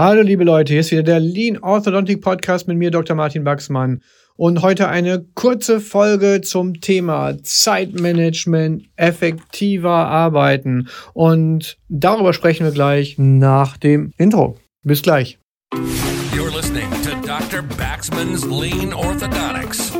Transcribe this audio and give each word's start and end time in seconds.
Hallo 0.00 0.22
liebe 0.22 0.44
Leute, 0.44 0.74
hier 0.74 0.80
ist 0.82 0.92
wieder 0.92 1.02
der 1.02 1.18
Lean 1.18 1.58
Orthodontic 1.58 2.20
Podcast 2.20 2.68
mit 2.68 2.78
mir, 2.78 2.92
Dr. 2.92 3.16
Martin 3.16 3.44
Wachsmann. 3.44 4.00
Und 4.36 4.62
heute 4.62 4.86
eine 4.86 5.26
kurze 5.34 5.80
Folge 5.80 6.40
zum 6.40 6.80
Thema 6.80 7.36
Zeitmanagement, 7.42 8.84
effektiver 8.94 9.90
arbeiten. 9.90 10.86
Und 11.14 11.78
darüber 11.88 12.32
sprechen 12.32 12.62
wir 12.64 12.70
gleich 12.70 13.16
nach 13.18 13.76
dem 13.76 14.12
Intro. 14.18 14.56
Bis 14.84 15.02
gleich. 15.02 15.40
You're 16.32 16.54
listening 16.54 16.88
to 17.02 17.16
Dr. 17.26 17.64
Baxman's 17.76 18.44
Lean 18.44 18.94
Orthodontics. 18.94 19.97